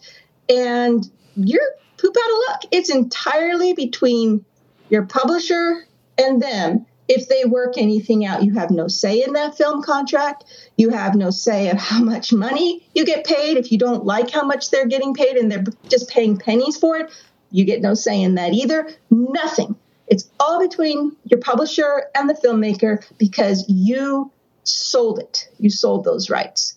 and 0.48 1.08
you're 1.36 1.62
poop 1.96 2.16
out 2.16 2.30
of 2.30 2.38
luck. 2.48 2.62
It's 2.72 2.90
entirely 2.90 3.72
between 3.72 4.44
your 4.88 5.06
publisher 5.06 5.86
and 6.18 6.42
them 6.42 6.86
if 7.06 7.28
they 7.28 7.44
work 7.44 7.76
anything 7.76 8.24
out 8.24 8.42
you 8.42 8.54
have 8.54 8.70
no 8.70 8.88
say 8.88 9.22
in 9.22 9.34
that 9.34 9.56
film 9.58 9.82
contract. 9.82 10.44
You 10.76 10.90
have 10.90 11.14
no 11.14 11.30
say 11.30 11.68
of 11.68 11.76
how 11.76 12.02
much 12.02 12.32
money 12.32 12.86
you 12.94 13.04
get 13.04 13.26
paid. 13.26 13.58
If 13.58 13.70
you 13.70 13.78
don't 13.78 14.06
like 14.06 14.30
how 14.30 14.44
much 14.44 14.70
they're 14.70 14.86
getting 14.86 15.14
paid 15.14 15.36
and 15.36 15.50
they're 15.50 15.64
just 15.88 16.08
paying 16.08 16.38
pennies 16.38 16.78
for 16.78 16.96
it 16.96 17.10
you 17.54 17.64
get 17.64 17.80
no 17.80 17.94
say 17.94 18.20
in 18.20 18.34
that 18.34 18.52
either. 18.52 18.88
Nothing. 19.10 19.76
It's 20.08 20.28
all 20.40 20.60
between 20.60 21.14
your 21.22 21.38
publisher 21.38 22.06
and 22.12 22.28
the 22.28 22.34
filmmaker 22.34 23.06
because 23.16 23.64
you 23.68 24.32
sold 24.64 25.20
it. 25.20 25.48
You 25.60 25.70
sold 25.70 26.02
those 26.02 26.28
rights. 26.28 26.74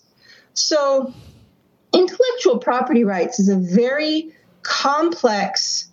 So 0.54 1.12
intellectual 1.94 2.60
property 2.60 3.04
rights 3.04 3.40
is 3.40 3.50
a 3.50 3.58
very 3.58 4.32
complex 4.62 5.88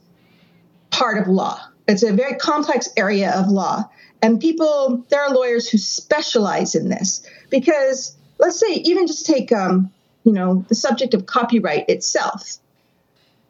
part 0.90 1.16
of 1.16 1.28
law 1.28 1.58
it's 1.86 2.02
a 2.02 2.12
very 2.12 2.36
complex 2.36 2.88
area 2.96 3.32
of 3.32 3.48
law. 3.48 3.88
And 4.22 4.40
people, 4.40 5.04
there 5.10 5.22
are 5.22 5.34
lawyers 5.34 5.68
who 5.68 5.78
specialize 5.78 6.74
in 6.74 6.88
this 6.88 7.26
because 7.50 8.16
let's 8.38 8.58
say, 8.58 8.74
even 8.74 9.06
just 9.06 9.26
take, 9.26 9.52
um, 9.52 9.90
you 10.24 10.32
know, 10.32 10.64
the 10.68 10.74
subject 10.74 11.14
of 11.14 11.26
copyright 11.26 11.88
itself, 11.88 12.56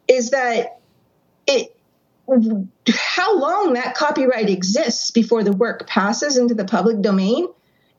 is 0.07 0.31
that 0.31 0.79
it, 1.47 1.75
how 2.89 3.37
long 3.37 3.73
that 3.73 3.95
copyright 3.95 4.49
exists 4.49 5.11
before 5.11 5.43
the 5.43 5.51
work 5.51 5.87
passes 5.87 6.37
into 6.37 6.53
the 6.53 6.65
public 6.65 7.01
domain 7.01 7.47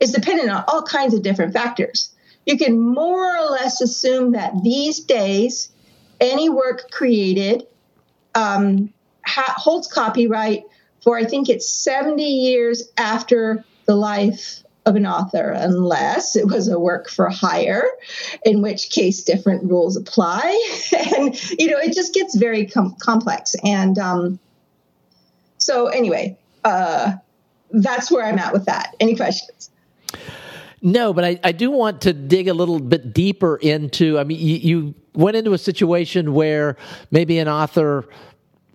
is 0.01 0.13
dependent 0.13 0.51
on 0.51 0.65
all 0.69 0.83
kinds 0.83 1.15
of 1.15 1.23
different 1.23 1.53
factors. 1.53 2.13
You 2.45 2.59
can 2.59 2.79
more 2.79 3.37
or 3.37 3.51
less 3.51 3.81
assume 3.81 4.33
that 4.33 4.63
these 4.63 5.01
days, 5.01 5.71
any 6.21 6.49
work 6.49 6.91
created 6.91 7.67
um, 8.35 8.93
ha- 9.27 9.55
holds 9.57 9.87
copyright 9.87 10.65
for 11.03 11.17
I 11.17 11.25
think 11.25 11.49
it's 11.49 11.69
70 11.69 12.23
years 12.23 12.91
after 12.97 13.65
the 13.85 13.95
life 13.95 14.63
of 14.87 14.95
an 14.95 15.07
author 15.07 15.51
unless 15.51 16.37
it 16.37 16.47
was 16.47 16.69
a 16.69 16.79
work 16.79 17.09
for 17.09 17.29
hire, 17.29 17.85
in 18.45 18.63
which 18.63 18.91
case 18.91 19.23
different 19.23 19.65
rules 19.65 19.97
apply. 19.97 20.41
and, 21.17 21.59
you 21.59 21.69
know, 21.69 21.79
it 21.79 21.93
just 21.93 22.15
gets 22.15 22.37
very 22.37 22.67
com- 22.67 22.95
complex. 23.01 23.57
And 23.65 23.99
um, 23.99 24.39
so, 25.59 25.89
anyway, 25.89 26.39
uh, 26.65 27.15
that's 27.71 28.11
where 28.11 28.25
I'm 28.25 28.39
at 28.39 28.53
with 28.53 28.65
that. 28.67 28.95
Any 29.01 29.17
questions? 29.17 29.71
No, 30.83 31.13
but 31.13 31.25
I, 31.25 31.41
I 31.43 31.51
do 31.53 31.71
want 31.71 32.01
to 32.03 32.13
dig 32.13 32.47
a 32.47 32.55
little 32.55 32.79
bit 32.79 33.13
deeper 33.13 33.57
into. 33.57 34.21
I 34.21 34.25
mean, 34.25 34.39
you, 34.39 34.57
you 34.57 34.95
went 35.15 35.37
into 35.37 35.53
a 35.53 35.59
situation 35.59 36.33
where 36.33 36.77
maybe 37.11 37.39
an 37.39 37.49
author 37.49 38.09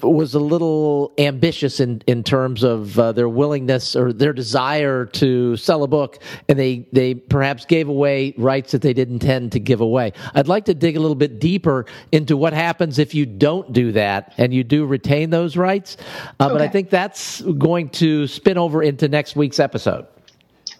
was 0.01 0.33
a 0.33 0.39
little 0.39 1.13
ambitious 1.17 1.79
in, 1.79 2.01
in 2.05 2.23
terms 2.23 2.63
of 2.63 2.99
uh, 2.99 3.13
their 3.13 3.29
willingness 3.29 3.95
or 3.95 4.11
their 4.11 4.33
desire 4.33 5.05
to 5.05 5.55
sell 5.55 5.83
a 5.83 5.87
book, 5.87 6.19
and 6.49 6.59
they, 6.59 6.87
they 6.91 7.13
perhaps 7.15 7.65
gave 7.65 7.87
away 7.87 8.33
rights 8.37 8.73
that 8.73 8.81
they 8.81 8.93
didn't 8.93 9.21
intend 9.21 9.51
to 9.51 9.59
give 9.59 9.81
away. 9.81 10.13
I'd 10.33 10.47
like 10.47 10.65
to 10.65 10.73
dig 10.73 10.97
a 10.97 10.99
little 10.99 11.15
bit 11.15 11.39
deeper 11.39 11.85
into 12.11 12.35
what 12.35 12.53
happens 12.53 12.97
if 12.97 13.13
you 13.13 13.25
don't 13.25 13.71
do 13.71 13.91
that 13.91 14.33
and 14.37 14.53
you 14.53 14.63
do 14.63 14.85
retain 14.85 15.29
those 15.29 15.55
rights. 15.55 15.97
Uh, 16.39 16.45
okay. 16.45 16.53
But 16.53 16.61
I 16.61 16.67
think 16.67 16.89
that's 16.89 17.41
going 17.41 17.89
to 17.89 18.27
spin 18.27 18.57
over 18.57 18.81
into 18.81 19.07
next 19.07 19.35
week's 19.35 19.59
episode. 19.59 20.07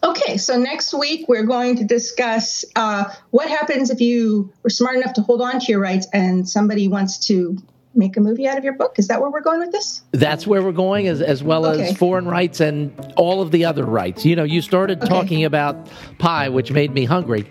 Okay, 0.03 0.37
so 0.37 0.57
next 0.57 0.95
week 0.95 1.27
we're 1.29 1.45
going 1.45 1.75
to 1.75 1.83
discuss 1.83 2.65
uh, 2.75 3.05
what 3.29 3.47
happens 3.47 3.91
if 3.91 4.01
you 4.01 4.51
were 4.63 4.71
smart 4.71 4.95
enough 4.95 5.13
to 5.13 5.21
hold 5.21 5.41
on 5.41 5.59
to 5.59 5.65
your 5.71 5.79
rights 5.79 6.07
and 6.11 6.49
somebody 6.49 6.87
wants 6.87 7.27
to 7.27 7.55
make 7.93 8.15
a 8.17 8.21
movie 8.21 8.47
out 8.47 8.57
of 8.57 8.63
your 8.63 8.73
book. 8.73 8.97
Is 8.97 9.07
that 9.07 9.21
where 9.21 9.29
we're 9.29 9.41
going 9.41 9.59
with 9.59 9.71
this? 9.71 10.01
That's 10.11 10.47
where 10.47 10.61
we're 10.61 10.71
going, 10.71 11.07
as, 11.07 11.21
as 11.21 11.43
well 11.43 11.65
okay. 11.65 11.89
as 11.89 11.97
foreign 11.97 12.25
rights 12.25 12.59
and 12.59 12.93
all 13.17 13.41
of 13.41 13.51
the 13.51 13.65
other 13.65 13.85
rights. 13.85 14.25
You 14.25 14.35
know, 14.35 14.43
you 14.43 14.61
started 14.61 14.99
okay. 14.99 15.09
talking 15.09 15.45
about 15.45 15.89
pie, 16.17 16.49
which 16.49 16.71
made 16.71 16.93
me 16.93 17.05
hungry. 17.05 17.45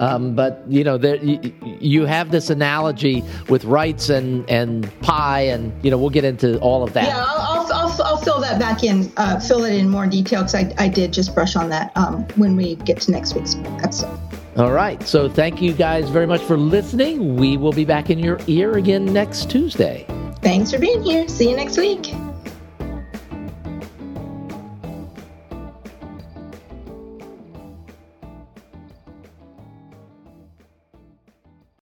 Um, 0.00 0.34
but 0.34 0.64
you 0.68 0.82
know, 0.82 0.98
there, 0.98 1.16
you, 1.16 1.54
you, 1.62 2.04
have 2.04 2.32
this 2.32 2.50
analogy 2.50 3.22
with 3.48 3.64
rights 3.64 4.08
and, 4.08 4.48
and 4.50 4.90
pie, 5.00 5.42
and 5.42 5.72
you 5.84 5.90
know, 5.90 5.98
we'll 5.98 6.10
get 6.10 6.24
into 6.24 6.58
all 6.58 6.82
of 6.82 6.92
that. 6.94 7.06
Yeah, 7.06 7.24
I'll, 7.24 7.72
I'll, 7.72 8.02
I'll 8.02 8.16
fill 8.16 8.40
that 8.40 8.58
back 8.58 8.82
in, 8.82 9.12
uh, 9.16 9.38
fill 9.38 9.62
it 9.64 9.74
in 9.74 9.88
more 9.88 10.08
detail 10.08 10.40
because 10.40 10.56
I, 10.56 10.74
I 10.78 10.88
did 10.88 11.12
just 11.12 11.32
brush 11.32 11.54
on 11.54 11.68
that 11.68 11.96
um, 11.96 12.24
when 12.34 12.56
we 12.56 12.74
get 12.76 13.00
to 13.02 13.12
next 13.12 13.34
week's 13.34 13.54
episode. 13.84 14.18
All 14.56 14.72
right. 14.72 15.02
So 15.02 15.28
thank 15.28 15.60
you 15.60 15.72
guys 15.72 16.08
very 16.08 16.26
much 16.26 16.42
for 16.42 16.56
listening. 16.56 17.36
We 17.36 17.56
will 17.56 17.72
be 17.72 17.84
back 17.84 18.10
in 18.10 18.18
your 18.18 18.38
ear 18.46 18.76
again 18.76 19.04
next 19.04 19.50
Tuesday. 19.50 20.06
Thanks 20.42 20.70
for 20.70 20.78
being 20.78 21.02
here. 21.02 21.26
See 21.28 21.50
you 21.50 21.56
next 21.56 21.76
week. 21.78 22.14